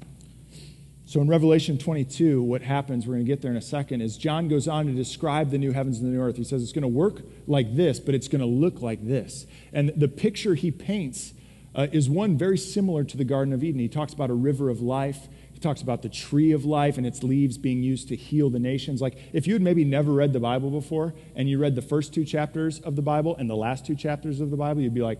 So 1.11 1.19
in 1.19 1.27
Revelation 1.27 1.77
22, 1.77 2.41
what 2.41 2.61
happens, 2.61 3.05
we're 3.05 3.15
going 3.15 3.25
to 3.25 3.29
get 3.29 3.41
there 3.41 3.51
in 3.51 3.57
a 3.57 3.61
second, 3.61 3.99
is 3.99 4.15
John 4.15 4.47
goes 4.47 4.69
on 4.69 4.85
to 4.85 4.93
describe 4.93 5.49
the 5.49 5.57
new 5.57 5.73
heavens 5.73 5.99
and 5.99 6.07
the 6.07 6.15
new 6.15 6.21
earth. 6.23 6.37
He 6.37 6.45
says 6.45 6.63
it's 6.63 6.71
going 6.71 6.83
to 6.83 6.87
work 6.87 7.23
like 7.47 7.75
this, 7.75 7.99
but 7.99 8.15
it's 8.15 8.29
going 8.29 8.39
to 8.39 8.45
look 8.45 8.81
like 8.81 9.05
this. 9.05 9.45
And 9.73 9.89
the 9.89 10.07
picture 10.07 10.55
he 10.55 10.71
paints 10.71 11.33
uh, 11.75 11.87
is 11.91 12.09
one 12.09 12.37
very 12.37 12.57
similar 12.57 13.03
to 13.03 13.17
the 13.17 13.25
Garden 13.25 13.53
of 13.53 13.61
Eden. 13.61 13.81
He 13.81 13.89
talks 13.89 14.13
about 14.13 14.29
a 14.29 14.33
river 14.33 14.69
of 14.69 14.79
life. 14.79 15.27
Talks 15.61 15.81
about 15.81 16.01
the 16.01 16.09
tree 16.09 16.51
of 16.51 16.65
life 16.65 16.97
and 16.97 17.05
its 17.05 17.23
leaves 17.23 17.57
being 17.57 17.83
used 17.83 18.07
to 18.07 18.15
heal 18.15 18.49
the 18.49 18.59
nations. 18.59 18.99
Like 19.01 19.17
if 19.31 19.45
you 19.45 19.53
had 19.53 19.61
maybe 19.61 19.85
never 19.85 20.11
read 20.11 20.33
the 20.33 20.39
Bible 20.39 20.71
before 20.71 21.13
and 21.35 21.47
you 21.47 21.59
read 21.59 21.75
the 21.75 21.81
first 21.81 22.13
two 22.13 22.25
chapters 22.25 22.79
of 22.79 22.95
the 22.95 23.01
Bible 23.01 23.35
and 23.37 23.49
the 23.49 23.55
last 23.55 23.85
two 23.85 23.95
chapters 23.95 24.41
of 24.41 24.49
the 24.49 24.57
Bible, 24.57 24.81
you'd 24.81 24.93
be 24.93 25.03
like, 25.03 25.19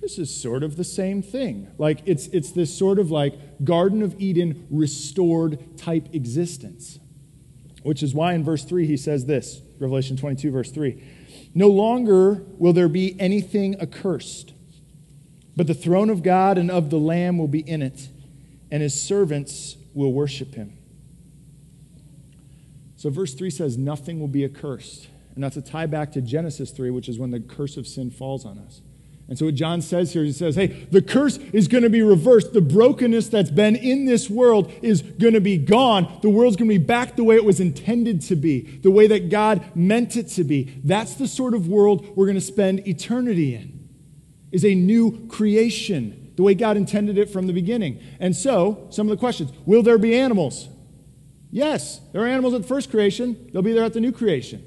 this 0.00 0.18
is 0.18 0.34
sort 0.34 0.62
of 0.62 0.76
the 0.76 0.84
same 0.84 1.22
thing. 1.22 1.68
Like 1.76 2.00
it's, 2.06 2.28
it's 2.28 2.52
this 2.52 2.76
sort 2.76 2.98
of 2.98 3.10
like 3.10 3.34
Garden 3.64 4.02
of 4.02 4.18
Eden 4.18 4.66
restored 4.70 5.76
type 5.76 6.14
existence. 6.14 6.98
Which 7.82 8.02
is 8.02 8.14
why 8.14 8.34
in 8.34 8.44
verse 8.44 8.64
3 8.64 8.86
he 8.86 8.96
says 8.96 9.26
this 9.26 9.62
Revelation 9.78 10.16
22, 10.16 10.50
verse 10.50 10.70
3 10.70 11.02
No 11.54 11.68
longer 11.68 12.44
will 12.58 12.72
there 12.72 12.88
be 12.88 13.18
anything 13.20 13.80
accursed, 13.80 14.52
but 15.56 15.66
the 15.66 15.74
throne 15.74 16.10
of 16.10 16.22
God 16.22 16.58
and 16.58 16.70
of 16.70 16.90
the 16.90 16.98
Lamb 16.98 17.38
will 17.38 17.48
be 17.48 17.60
in 17.60 17.82
it, 17.82 18.08
and 18.70 18.82
his 18.82 19.00
servants 19.00 19.76
will 19.94 20.12
worship 20.12 20.54
him. 20.54 20.76
So 22.96 23.10
verse 23.10 23.34
3 23.34 23.50
says, 23.50 23.78
Nothing 23.78 24.20
will 24.20 24.28
be 24.28 24.44
accursed. 24.44 25.08
And 25.34 25.44
that's 25.44 25.56
a 25.56 25.62
tie 25.62 25.86
back 25.86 26.10
to 26.12 26.20
Genesis 26.20 26.72
3, 26.72 26.90
which 26.90 27.08
is 27.08 27.18
when 27.18 27.30
the 27.30 27.38
curse 27.38 27.76
of 27.76 27.86
sin 27.86 28.10
falls 28.10 28.44
on 28.44 28.58
us. 28.58 28.82
And 29.28 29.38
so, 29.38 29.44
what 29.44 29.54
John 29.54 29.82
says 29.82 30.14
here, 30.14 30.24
he 30.24 30.32
says, 30.32 30.56
hey, 30.56 30.86
the 30.90 31.02
curse 31.02 31.36
is 31.52 31.68
going 31.68 31.84
to 31.84 31.90
be 31.90 32.00
reversed. 32.00 32.54
The 32.54 32.62
brokenness 32.62 33.28
that's 33.28 33.50
been 33.50 33.76
in 33.76 34.06
this 34.06 34.30
world 34.30 34.72
is 34.80 35.02
going 35.02 35.34
to 35.34 35.40
be 35.40 35.58
gone. 35.58 36.18
The 36.22 36.30
world's 36.30 36.56
going 36.56 36.70
to 36.70 36.78
be 36.78 36.84
back 36.84 37.14
the 37.14 37.24
way 37.24 37.36
it 37.36 37.44
was 37.44 37.60
intended 37.60 38.22
to 38.22 38.36
be, 38.36 38.62
the 38.62 38.90
way 38.90 39.06
that 39.06 39.28
God 39.28 39.62
meant 39.76 40.16
it 40.16 40.28
to 40.30 40.44
be. 40.44 40.80
That's 40.82 41.14
the 41.14 41.28
sort 41.28 41.52
of 41.52 41.68
world 41.68 42.16
we're 42.16 42.24
going 42.24 42.36
to 42.36 42.40
spend 42.40 42.88
eternity 42.88 43.54
in, 43.54 43.86
is 44.50 44.64
a 44.64 44.74
new 44.74 45.26
creation, 45.28 46.17
the 46.38 46.44
way 46.44 46.54
God 46.54 46.76
intended 46.76 47.18
it 47.18 47.28
from 47.28 47.48
the 47.48 47.52
beginning. 47.52 48.00
And 48.20 48.34
so, 48.34 48.86
some 48.90 49.08
of 49.08 49.10
the 49.10 49.16
questions 49.18 49.50
Will 49.66 49.82
there 49.82 49.98
be 49.98 50.16
animals? 50.16 50.68
Yes, 51.50 52.00
there 52.12 52.22
are 52.22 52.28
animals 52.28 52.54
at 52.54 52.62
the 52.62 52.68
first 52.68 52.92
creation, 52.92 53.50
they'll 53.52 53.60
be 53.60 53.72
there 53.72 53.82
at 53.82 53.92
the 53.92 54.00
new 54.00 54.12
creation. 54.12 54.64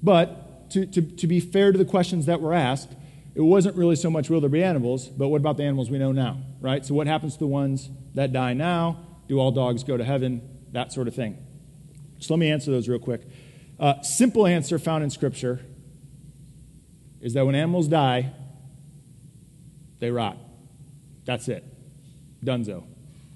But 0.00 0.70
to, 0.70 0.86
to, 0.86 1.02
to 1.02 1.26
be 1.26 1.40
fair 1.40 1.72
to 1.72 1.78
the 1.78 1.84
questions 1.84 2.26
that 2.26 2.40
were 2.40 2.54
asked, 2.54 2.92
it 3.34 3.40
wasn't 3.40 3.76
really 3.76 3.96
so 3.96 4.10
much 4.10 4.30
will 4.30 4.40
there 4.40 4.48
be 4.48 4.62
animals, 4.62 5.08
but 5.08 5.26
what 5.26 5.40
about 5.40 5.56
the 5.56 5.64
animals 5.64 5.90
we 5.90 5.98
know 5.98 6.12
now, 6.12 6.40
right? 6.60 6.86
So, 6.86 6.94
what 6.94 7.08
happens 7.08 7.32
to 7.32 7.40
the 7.40 7.48
ones 7.48 7.90
that 8.14 8.32
die 8.32 8.52
now? 8.52 9.04
Do 9.26 9.40
all 9.40 9.50
dogs 9.50 9.82
go 9.82 9.96
to 9.96 10.04
heaven? 10.04 10.40
That 10.70 10.92
sort 10.92 11.08
of 11.08 11.16
thing. 11.16 11.36
So, 12.20 12.34
let 12.34 12.38
me 12.38 12.48
answer 12.48 12.70
those 12.70 12.88
real 12.88 13.00
quick. 13.00 13.22
Uh, 13.80 14.00
simple 14.02 14.46
answer 14.46 14.78
found 14.78 15.02
in 15.02 15.10
Scripture 15.10 15.62
is 17.20 17.34
that 17.34 17.44
when 17.44 17.56
animals 17.56 17.88
die, 17.88 18.32
they 19.98 20.12
rot. 20.12 20.36
That's 21.24 21.48
it. 21.48 21.64
Dunzo. 22.44 22.84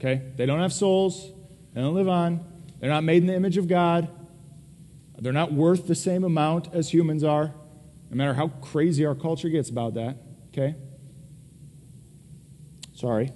Okay? 0.01 0.23
They 0.37 0.47
don't 0.47 0.61
have 0.61 0.73
souls, 0.73 1.33
they 1.73 1.81
don't 1.81 1.95
live 1.95 2.09
on, 2.09 2.45
they're 2.81 2.91
not 2.91 3.05
made 3.05 3.23
in 3.23 3.27
the 3.27 3.35
image 3.35 3.57
of 3.57 3.69
God, 3.69 4.09
they're 5.19 5.33
not 5.33 5.53
worth 5.53 5.87
the 5.87 5.95
same 5.95 6.25
amount 6.25 6.75
as 6.75 6.93
humans 6.93 7.25
are. 7.25 7.55
No 8.11 8.17
matter 8.17 8.35
how 8.35 8.49
crazy 8.49 9.05
our 9.05 9.15
culture 9.15 9.49
gets 9.49 9.71
about 9.71 9.95
that, 9.95 10.19
okay? 10.49 10.77
Sorry. 12.95 13.33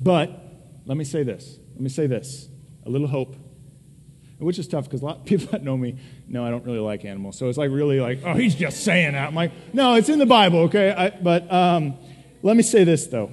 But 0.00 0.30
let 0.86 0.96
me 0.96 1.04
say 1.04 1.22
this. 1.22 1.58
Let 1.72 1.80
me 1.80 1.88
say 1.88 2.06
this. 2.06 2.48
A 2.86 2.90
little 2.90 3.08
hope. 3.08 3.36
Which 4.38 4.58
is 4.58 4.68
tough 4.68 4.84
because 4.84 5.00
a 5.00 5.04
lot 5.06 5.18
of 5.18 5.24
people 5.26 5.48
that 5.48 5.62
know 5.62 5.76
me 5.76 5.96
know 6.28 6.44
I 6.44 6.50
don't 6.50 6.64
really 6.64 6.78
like 6.78 7.04
animals. 7.04 7.38
So 7.38 7.48
it's 7.48 7.58
like 7.58 7.70
really 7.70 8.00
like, 8.00 8.20
oh, 8.24 8.34
he's 8.34 8.54
just 8.54 8.84
saying 8.84 9.12
that. 9.12 9.28
I'm 9.28 9.34
like, 9.34 9.52
no, 9.72 9.94
it's 9.94 10.08
in 10.08 10.18
the 10.18 10.26
Bible, 10.26 10.60
okay? 10.60 10.92
I, 10.92 11.10
but 11.10 11.50
um, 11.52 11.94
let 12.44 12.56
me 12.56 12.62
say 12.62 12.84
this, 12.84 13.06
though. 13.06 13.32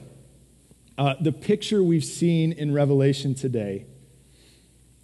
Uh, 0.98 1.16
the 1.22 1.32
picture 1.32 1.84
we've 1.84 2.06
seen 2.06 2.52
in 2.52 2.74
Revelation 2.74 3.36
today 3.36 3.86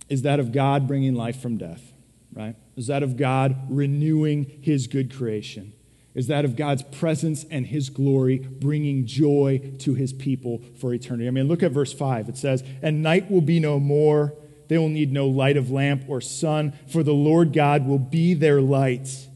is 0.09 0.23
that 0.23 0.39
of 0.39 0.51
God 0.51 0.87
bringing 0.87 1.15
life 1.15 1.39
from 1.41 1.57
death, 1.57 1.93
right? 2.33 2.55
is 2.77 2.87
that 2.87 3.03
of 3.03 3.17
God 3.17 3.57
renewing 3.69 4.59
his 4.61 4.87
good 4.87 5.13
creation, 5.13 5.73
is 6.13 6.27
that 6.27 6.45
of 6.45 6.55
God's 6.55 6.83
presence 6.83 7.43
and 7.49 7.65
his 7.65 7.89
glory 7.89 8.37
bringing 8.37 9.05
joy 9.05 9.59
to 9.79 9.95
his 9.95 10.13
people 10.13 10.61
for 10.79 10.93
eternity. 10.93 11.27
I 11.27 11.31
mean, 11.31 11.47
look 11.47 11.63
at 11.63 11.71
verse 11.71 11.91
5. 11.91 12.29
It 12.29 12.37
says, 12.37 12.63
And 12.81 13.01
night 13.01 13.29
will 13.29 13.41
be 13.41 13.59
no 13.59 13.79
more. 13.79 14.35
They 14.67 14.77
will 14.77 14.89
need 14.89 15.11
no 15.11 15.27
light 15.27 15.57
of 15.57 15.71
lamp 15.71 16.03
or 16.07 16.21
sun, 16.21 16.73
for 16.87 17.01
the 17.01 17.13
Lord 17.13 17.51
God 17.51 17.87
will 17.87 17.99
be 17.99 18.33
their 18.35 18.61
light, 18.61 19.27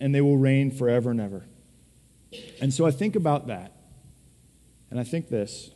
and 0.00 0.14
they 0.14 0.20
will 0.20 0.38
reign 0.38 0.70
forever 0.70 1.12
and 1.12 1.20
ever. 1.20 1.44
And 2.60 2.72
so 2.72 2.86
I 2.86 2.90
think 2.90 3.16
about 3.16 3.46
that, 3.48 3.72
and 4.90 5.00
I 5.00 5.04
think 5.04 5.28
this 5.28 5.70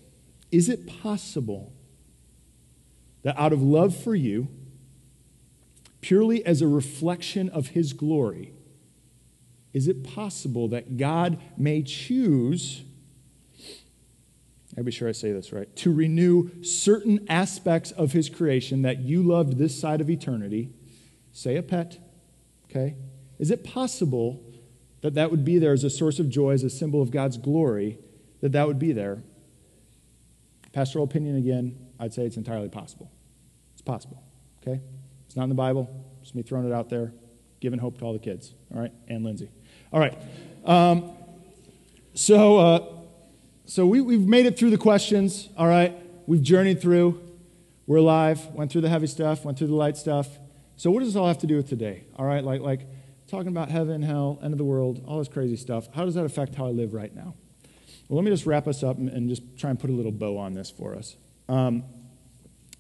is 0.50 0.68
it 0.68 0.86
possible 0.86 1.72
that 3.22 3.38
out 3.38 3.52
of 3.52 3.60
love 3.60 3.94
for 3.94 4.14
you, 4.14 4.48
purely 6.00 6.44
as 6.46 6.62
a 6.62 6.68
reflection 6.68 7.48
of 7.50 7.68
His 7.68 7.92
glory, 7.92 8.54
is 9.74 9.88
it 9.88 10.04
possible 10.04 10.68
that 10.68 10.96
God 10.96 11.38
may 11.56 11.82
choose, 11.82 12.82
I'll 14.76 14.84
be 14.84 14.90
sure 14.90 15.08
I 15.08 15.12
say 15.12 15.32
this 15.32 15.52
right, 15.52 15.74
to 15.76 15.92
renew 15.92 16.62
certain 16.62 17.26
aspects 17.28 17.90
of 17.90 18.12
His 18.12 18.30
creation 18.30 18.82
that 18.82 19.00
you 19.00 19.22
loved 19.22 19.58
this 19.58 19.78
side 19.78 20.00
of 20.00 20.08
eternity? 20.08 20.70
Say 21.32 21.56
a 21.56 21.62
pet, 21.62 21.98
okay? 22.70 22.94
Is 23.38 23.50
it 23.50 23.64
possible 23.64 24.42
that 25.00 25.14
that 25.14 25.30
would 25.30 25.44
be 25.44 25.58
there 25.58 25.72
as 25.72 25.84
a 25.84 25.90
source 25.90 26.18
of 26.18 26.28
joy, 26.28 26.52
as 26.52 26.64
a 26.64 26.70
symbol 26.70 27.00
of 27.00 27.10
God's 27.10 27.36
glory, 27.36 27.98
that 28.40 28.52
that 28.52 28.66
would 28.66 28.78
be 28.78 28.92
there? 28.92 29.22
Pastoral 30.72 31.04
opinion 31.04 31.36
again, 31.36 31.78
I'd 31.98 32.12
say 32.12 32.24
it's 32.24 32.36
entirely 32.36 32.68
possible. 32.68 33.10
It's 33.72 33.82
possible, 33.82 34.22
okay? 34.62 34.80
It's 35.26 35.36
not 35.36 35.44
in 35.44 35.48
the 35.48 35.54
Bible. 35.54 35.88
Just 36.22 36.34
me 36.34 36.42
throwing 36.42 36.66
it 36.66 36.72
out 36.72 36.88
there, 36.88 37.12
giving 37.60 37.78
hope 37.78 37.98
to 37.98 38.04
all 38.04 38.12
the 38.12 38.18
kids. 38.18 38.54
All 38.74 38.80
right, 38.80 38.92
and 39.08 39.24
Lindsay. 39.24 39.50
All 39.92 40.00
right. 40.00 40.16
Um, 40.64 41.12
so, 42.14 42.58
uh, 42.58 42.84
so 43.64 43.86
we, 43.86 44.00
we've 44.00 44.26
made 44.26 44.46
it 44.46 44.58
through 44.58 44.70
the 44.70 44.78
questions. 44.78 45.48
All 45.56 45.68
right, 45.68 45.96
we've 46.26 46.42
journeyed 46.42 46.80
through. 46.80 47.22
We're 47.86 47.98
alive. 47.98 48.46
Went 48.48 48.70
through 48.70 48.82
the 48.82 48.88
heavy 48.88 49.06
stuff. 49.06 49.44
Went 49.44 49.56
through 49.56 49.68
the 49.68 49.74
light 49.74 49.96
stuff. 49.96 50.28
So, 50.76 50.90
what 50.90 51.00
does 51.00 51.08
this 51.08 51.16
all 51.16 51.26
have 51.26 51.38
to 51.38 51.46
do 51.46 51.56
with 51.56 51.68
today? 51.68 52.04
All 52.16 52.26
right, 52.26 52.44
like 52.44 52.60
like 52.60 52.80
talking 53.28 53.48
about 53.48 53.68
heaven, 53.68 54.02
hell, 54.02 54.38
end 54.42 54.54
of 54.54 54.58
the 54.58 54.64
world, 54.64 55.04
all 55.06 55.18
this 55.18 55.28
crazy 55.28 55.56
stuff. 55.56 55.88
How 55.94 56.04
does 56.04 56.14
that 56.14 56.24
affect 56.24 56.54
how 56.54 56.66
I 56.66 56.70
live 56.70 56.94
right 56.94 57.14
now? 57.14 57.34
Well, 58.08 58.16
let 58.16 58.24
me 58.24 58.30
just 58.30 58.46
wrap 58.46 58.66
us 58.66 58.82
up 58.82 58.96
and, 58.96 59.28
just 59.28 59.42
try 59.58 59.68
and 59.68 59.78
put 59.78 59.90
a 59.90 59.92
little 59.92 60.12
bow 60.12 60.38
on 60.38 60.54
this 60.54 60.70
for 60.70 60.94
us. 60.94 61.16
Um, 61.48 61.84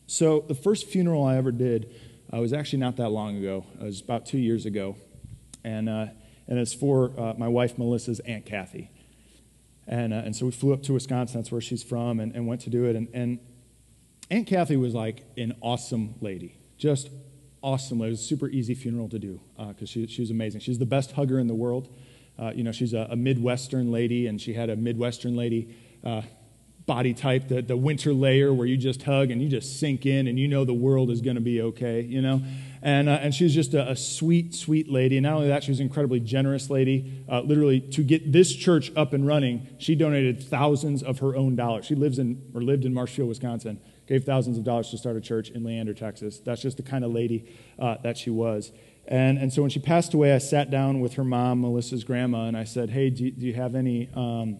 so, 0.06 0.44
the 0.48 0.54
first 0.54 0.86
funeral 0.86 1.22
I 1.22 1.36
ever 1.36 1.52
did 1.52 1.94
uh, 2.32 2.38
was 2.38 2.54
actually 2.54 2.78
not 2.78 2.96
that 2.96 3.10
long 3.10 3.36
ago. 3.36 3.66
It 3.78 3.84
was 3.84 4.00
about 4.00 4.24
two 4.24 4.38
years 4.38 4.64
ago. 4.64 4.96
And, 5.64 5.88
uh, 5.88 6.06
and 6.46 6.58
it's 6.58 6.72
for 6.72 7.12
uh, 7.18 7.34
my 7.36 7.48
wife 7.48 7.76
Melissa's 7.76 8.20
Aunt 8.20 8.46
Kathy. 8.46 8.90
And, 9.86 10.14
uh, 10.14 10.22
and 10.24 10.34
so 10.34 10.46
we 10.46 10.52
flew 10.52 10.72
up 10.72 10.82
to 10.84 10.94
Wisconsin, 10.94 11.40
that's 11.40 11.52
where 11.52 11.60
she's 11.60 11.82
from, 11.82 12.20
and, 12.20 12.34
and 12.34 12.46
went 12.46 12.62
to 12.62 12.70
do 12.70 12.86
it. 12.86 12.96
And, 12.96 13.08
and 13.12 13.38
Aunt 14.30 14.46
Kathy 14.46 14.76
was 14.76 14.94
like 14.94 15.24
an 15.36 15.56
awesome 15.60 16.14
lady, 16.22 16.56
just 16.78 17.10
awesome. 17.62 18.00
It 18.02 18.10
was 18.10 18.20
a 18.20 18.22
super 18.22 18.48
easy 18.48 18.74
funeral 18.74 19.08
to 19.08 19.18
do 19.18 19.40
because 19.56 19.82
uh, 19.82 19.86
she, 19.86 20.06
she 20.06 20.22
was 20.22 20.30
amazing. 20.30 20.60
She's 20.60 20.78
the 20.78 20.86
best 20.86 21.12
hugger 21.12 21.38
in 21.38 21.46
the 21.46 21.54
world. 21.54 21.88
Uh, 22.38 22.52
you 22.54 22.62
know, 22.62 22.72
she's 22.72 22.94
a, 22.94 23.08
a, 23.10 23.16
Midwestern 23.16 23.90
lady, 23.90 24.28
and 24.28 24.40
she 24.40 24.54
had 24.54 24.70
a 24.70 24.76
Midwestern 24.76 25.34
lady 25.34 25.74
uh, 26.04 26.22
body 26.88 27.12
type, 27.12 27.48
the, 27.48 27.60
the 27.60 27.76
winter 27.76 28.12
layer 28.12 28.52
where 28.52 28.66
you 28.66 28.76
just 28.76 29.02
hug 29.02 29.30
and 29.30 29.42
you 29.42 29.48
just 29.48 29.78
sink 29.78 30.06
in 30.06 30.26
and 30.26 30.38
you 30.38 30.48
know 30.48 30.64
the 30.64 30.72
world 30.72 31.10
is 31.10 31.20
going 31.20 31.34
to 31.34 31.42
be 31.42 31.60
okay, 31.60 32.00
you 32.00 32.22
know? 32.22 32.40
And, 32.80 33.08
uh, 33.08 33.18
and 33.20 33.34
she 33.34 33.44
was 33.44 33.54
just 33.54 33.74
a, 33.74 33.90
a, 33.90 33.96
sweet, 33.96 34.54
sweet 34.54 34.90
lady. 34.90 35.18
And 35.18 35.24
not 35.24 35.34
only 35.34 35.48
that, 35.48 35.64
she 35.64 35.70
was 35.70 35.80
an 35.80 35.86
incredibly 35.86 36.18
generous 36.18 36.70
lady. 36.70 37.24
Uh, 37.28 37.40
literally, 37.40 37.80
to 37.80 38.02
get 38.02 38.32
this 38.32 38.54
church 38.54 38.90
up 38.96 39.12
and 39.12 39.26
running, 39.26 39.66
she 39.78 39.94
donated 39.94 40.42
thousands 40.42 41.02
of 41.02 41.18
her 41.18 41.36
own 41.36 41.56
dollars. 41.56 41.84
She 41.84 41.94
lives 41.94 42.18
in, 42.18 42.50
or 42.54 42.62
lived 42.62 42.84
in 42.84 42.94
Marshfield, 42.94 43.28
Wisconsin, 43.28 43.80
gave 44.08 44.24
thousands 44.24 44.58
of 44.58 44.64
dollars 44.64 44.90
to 44.90 44.98
start 44.98 45.14
a 45.14 45.20
church 45.20 45.50
in 45.50 45.62
Leander, 45.62 45.94
Texas. 45.94 46.40
That's 46.40 46.60
just 46.60 46.76
the 46.76 46.82
kind 46.82 47.04
of 47.04 47.12
lady 47.12 47.54
uh, 47.78 47.98
that 48.02 48.18
she 48.18 48.30
was. 48.30 48.72
And, 49.06 49.38
and 49.38 49.52
so 49.52 49.62
when 49.62 49.70
she 49.70 49.78
passed 49.78 50.12
away, 50.14 50.34
I 50.34 50.38
sat 50.38 50.68
down 50.68 50.98
with 50.98 51.14
her 51.14 51.24
mom, 51.24 51.60
Melissa's 51.60 52.02
grandma, 52.02 52.46
and 52.46 52.56
I 52.56 52.64
said, 52.64 52.90
Hey, 52.90 53.10
do, 53.10 53.30
do 53.30 53.46
you 53.46 53.54
have 53.54 53.76
any 53.76 54.10
um, 54.14 54.58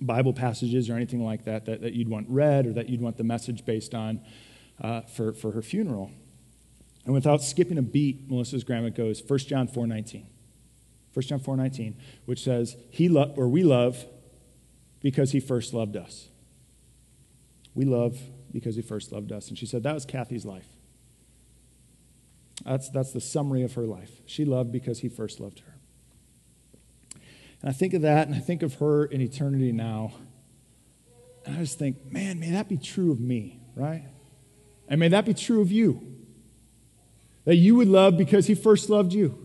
Bible 0.00 0.32
passages 0.32 0.88
or 0.88 0.94
anything 0.94 1.22
like 1.22 1.44
that, 1.44 1.66
that 1.66 1.82
that 1.82 1.92
you'd 1.92 2.08
want 2.08 2.26
read 2.30 2.66
or 2.66 2.72
that 2.72 2.88
you'd 2.88 3.02
want 3.02 3.18
the 3.18 3.24
message 3.24 3.66
based 3.66 3.94
on. 3.94 4.20
uh, 4.80 5.02
for, 5.02 5.32
for 5.32 5.52
her 5.52 5.62
funeral. 5.62 6.10
And 7.04 7.12
without 7.14 7.42
skipping 7.42 7.78
a 7.78 7.82
beat, 7.82 8.30
Melissa's 8.30 8.64
grandma 8.64 8.88
goes 8.88 9.22
1 9.26 9.38
John 9.40 9.68
4.19. 9.68 10.24
1 11.12 11.22
John 11.26 11.38
4.19, 11.38 11.94
which 12.24 12.42
says, 12.42 12.76
he 12.90 13.08
lo- 13.08 13.32
or 13.36 13.48
we 13.48 13.62
love 13.62 14.06
because 15.00 15.32
he 15.32 15.40
first 15.40 15.74
loved 15.74 15.96
us. 15.96 16.28
We 17.74 17.84
love 17.84 18.18
because 18.52 18.76
he 18.76 18.82
first 18.82 19.12
loved 19.12 19.32
us. 19.32 19.48
And 19.48 19.58
she 19.58 19.66
said, 19.66 19.82
that 19.82 19.94
was 19.94 20.04
Kathy's 20.04 20.44
life. 20.44 20.68
That's, 22.64 22.88
that's 22.90 23.12
the 23.12 23.20
summary 23.20 23.62
of 23.62 23.74
her 23.74 23.84
life. 23.84 24.22
She 24.26 24.44
loved 24.44 24.70
because 24.70 25.00
he 25.00 25.08
first 25.08 25.40
loved 25.40 25.60
her. 25.60 25.74
And 27.60 27.70
I 27.70 27.72
think 27.72 27.94
of 27.94 28.02
that, 28.02 28.28
and 28.28 28.36
I 28.36 28.38
think 28.38 28.62
of 28.62 28.74
her 28.74 29.04
in 29.04 29.20
eternity 29.20 29.72
now. 29.72 30.12
And 31.44 31.56
I 31.56 31.60
just 31.60 31.78
think, 31.78 32.12
man, 32.12 32.38
may 32.38 32.50
that 32.50 32.68
be 32.68 32.76
true 32.76 33.10
of 33.10 33.20
me, 33.20 33.60
right? 33.74 34.04
And 34.88 35.00
may 35.00 35.08
that 35.08 35.24
be 35.24 35.34
true 35.34 35.60
of 35.60 35.72
you. 35.72 36.14
That 37.44 37.56
you 37.56 37.74
would 37.74 37.88
love 37.88 38.16
because 38.16 38.46
he 38.46 38.54
first 38.54 38.88
loved 38.88 39.12
you. 39.12 39.43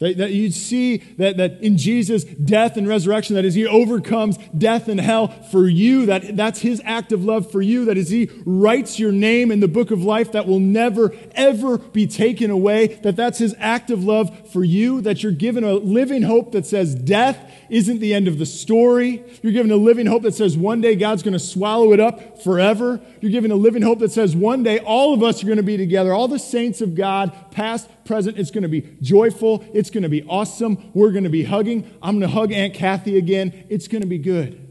That, 0.00 0.16
that 0.16 0.32
you'd 0.32 0.54
see 0.54 0.96
that, 1.18 1.36
that 1.36 1.60
in 1.60 1.76
Jesus' 1.76 2.24
death 2.24 2.78
and 2.78 2.88
resurrection, 2.88 3.36
that 3.36 3.44
as 3.44 3.54
he 3.54 3.66
overcomes 3.66 4.38
death 4.56 4.88
and 4.88 4.98
hell 4.98 5.28
for 5.28 5.68
you, 5.68 6.06
that 6.06 6.36
that's 6.38 6.60
his 6.60 6.80
act 6.86 7.12
of 7.12 7.22
love 7.22 7.50
for 7.50 7.60
you, 7.60 7.84
that 7.84 7.98
as 7.98 8.08
he 8.08 8.30
writes 8.46 8.98
your 8.98 9.12
name 9.12 9.52
in 9.52 9.60
the 9.60 9.68
book 9.68 9.90
of 9.90 10.02
life 10.02 10.32
that 10.32 10.46
will 10.46 10.58
never, 10.58 11.12
ever 11.32 11.76
be 11.76 12.06
taken 12.06 12.50
away, 12.50 12.86
that 13.02 13.14
that's 13.14 13.38
his 13.38 13.54
act 13.58 13.90
of 13.90 14.02
love 14.02 14.50
for 14.50 14.64
you, 14.64 15.02
that 15.02 15.22
you're 15.22 15.32
given 15.32 15.64
a 15.64 15.74
living 15.74 16.22
hope 16.22 16.52
that 16.52 16.64
says 16.64 16.94
death 16.94 17.52
isn't 17.68 18.00
the 18.00 18.14
end 18.14 18.26
of 18.26 18.38
the 18.38 18.46
story. 18.46 19.22
You're 19.42 19.52
given 19.52 19.70
a 19.70 19.76
living 19.76 20.06
hope 20.06 20.22
that 20.22 20.34
says 20.34 20.56
one 20.56 20.80
day 20.80 20.96
God's 20.96 21.22
going 21.22 21.34
to 21.34 21.38
swallow 21.38 21.92
it 21.92 22.00
up 22.00 22.42
forever. 22.42 23.00
You're 23.20 23.30
given 23.30 23.50
a 23.50 23.56
living 23.56 23.82
hope 23.82 23.98
that 23.98 24.12
says 24.12 24.34
one 24.34 24.62
day 24.62 24.78
all 24.78 25.12
of 25.12 25.22
us 25.22 25.42
are 25.42 25.46
going 25.46 25.58
to 25.58 25.62
be 25.62 25.76
together, 25.76 26.14
all 26.14 26.26
the 26.26 26.38
saints 26.38 26.80
of 26.80 26.94
God, 26.94 27.36
past, 27.50 27.88
present. 28.04 28.38
It's 28.38 28.50
going 28.50 28.62
to 28.62 28.68
be 28.68 28.96
joyful. 29.00 29.64
It's 29.72 29.90
going 29.90 30.02
to 30.02 30.08
be 30.08 30.22
awesome. 30.24 30.90
We're 30.94 31.12
going 31.12 31.24
to 31.24 31.30
be 31.30 31.44
hugging. 31.44 31.90
I'm 32.02 32.18
going 32.18 32.28
to 32.30 32.34
hug 32.34 32.52
Aunt 32.52 32.74
Kathy 32.74 33.18
again. 33.18 33.66
It's 33.68 33.88
going 33.88 34.02
to 34.02 34.08
be 34.08 34.18
good. 34.18 34.66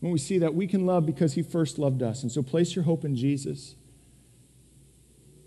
When 0.00 0.12
we 0.12 0.18
see 0.18 0.38
that, 0.38 0.54
we 0.54 0.66
can 0.66 0.86
love 0.86 1.06
because 1.06 1.34
He 1.34 1.42
first 1.42 1.78
loved 1.78 2.02
us. 2.02 2.22
And 2.22 2.30
so 2.30 2.42
place 2.42 2.76
your 2.76 2.84
hope 2.84 3.04
in 3.04 3.16
Jesus. 3.16 3.74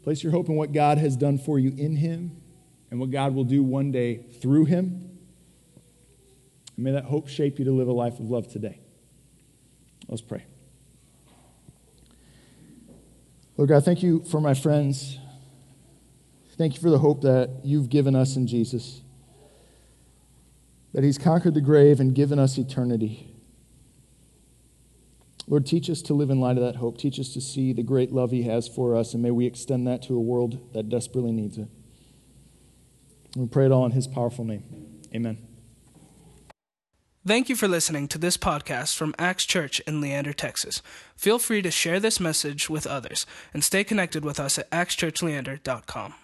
Place 0.03 0.23
your 0.23 0.31
hope 0.31 0.49
in 0.49 0.55
what 0.55 0.71
God 0.71 0.97
has 0.97 1.15
done 1.15 1.37
for 1.37 1.59
you 1.59 1.73
in 1.77 1.95
Him 1.97 2.41
and 2.89 2.99
what 2.99 3.11
God 3.11 3.35
will 3.35 3.43
do 3.43 3.63
one 3.63 3.91
day 3.91 4.17
through 4.41 4.65
Him. 4.65 5.17
And 6.75 6.85
may 6.85 6.91
that 6.91 7.05
hope 7.05 7.27
shape 7.27 7.59
you 7.59 7.65
to 7.65 7.71
live 7.71 7.87
a 7.87 7.93
life 7.93 8.19
of 8.19 8.29
love 8.29 8.47
today. 8.47 8.79
Let's 10.07 10.21
pray. 10.21 10.45
Lord 13.57 13.69
God, 13.69 13.83
thank 13.83 14.01
you 14.01 14.23
for 14.23 14.39
my 14.39 14.53
friends. 14.53 15.19
Thank 16.59 16.75
you 16.75 16.81
for 16.81 16.89
the 16.89 16.99
hope 16.99 17.21
that 17.21 17.61
you've 17.63 17.87
given 17.87 18.17
us 18.17 18.35
in 18.35 18.45
Jesus, 18.45 18.99
that 20.93 21.05
he's 21.05 21.17
conquered 21.17 21.53
the 21.53 21.61
grave 21.61 22.01
and 22.01 22.13
given 22.13 22.37
us 22.37 22.57
eternity. 22.57 23.33
Lord, 25.47 25.65
teach 25.65 25.89
us 25.89 26.01
to 26.01 26.13
live 26.13 26.29
in 26.29 26.41
light 26.41 26.57
of 26.57 26.63
that 26.63 26.75
hope. 26.75 26.97
Teach 26.97 27.17
us 27.17 27.29
to 27.29 27.39
see 27.39 27.71
the 27.71 27.81
great 27.81 28.11
love 28.11 28.31
he 28.31 28.43
has 28.43 28.67
for 28.67 28.93
us, 28.93 29.13
and 29.13 29.23
may 29.23 29.31
we 29.31 29.45
extend 29.45 29.87
that 29.87 30.01
to 30.03 30.15
a 30.17 30.19
world 30.19 30.73
that 30.73 30.89
desperately 30.89 31.31
needs 31.31 31.57
it. 31.57 31.69
We 33.37 33.47
pray 33.47 33.67
it 33.67 33.71
all 33.71 33.85
in 33.85 33.91
his 33.91 34.05
powerful 34.05 34.43
name. 34.43 34.99
Amen. 35.15 35.37
Thank 37.25 37.47
you 37.47 37.55
for 37.55 37.69
listening 37.69 38.09
to 38.09 38.17
this 38.17 38.35
podcast 38.35 38.97
from 38.97 39.15
Acts 39.17 39.45
Church 39.45 39.79
in 39.81 40.01
Leander, 40.01 40.33
Texas. 40.33 40.81
Feel 41.15 41.39
free 41.39 41.61
to 41.61 41.71
share 41.71 42.01
this 42.01 42.19
message 42.19 42.69
with 42.69 42.85
others 42.85 43.25
and 43.53 43.63
stay 43.63 43.85
connected 43.85 44.25
with 44.25 44.41
us 44.41 44.59
at 44.59 44.69
actschurchleander.com. 44.71 46.15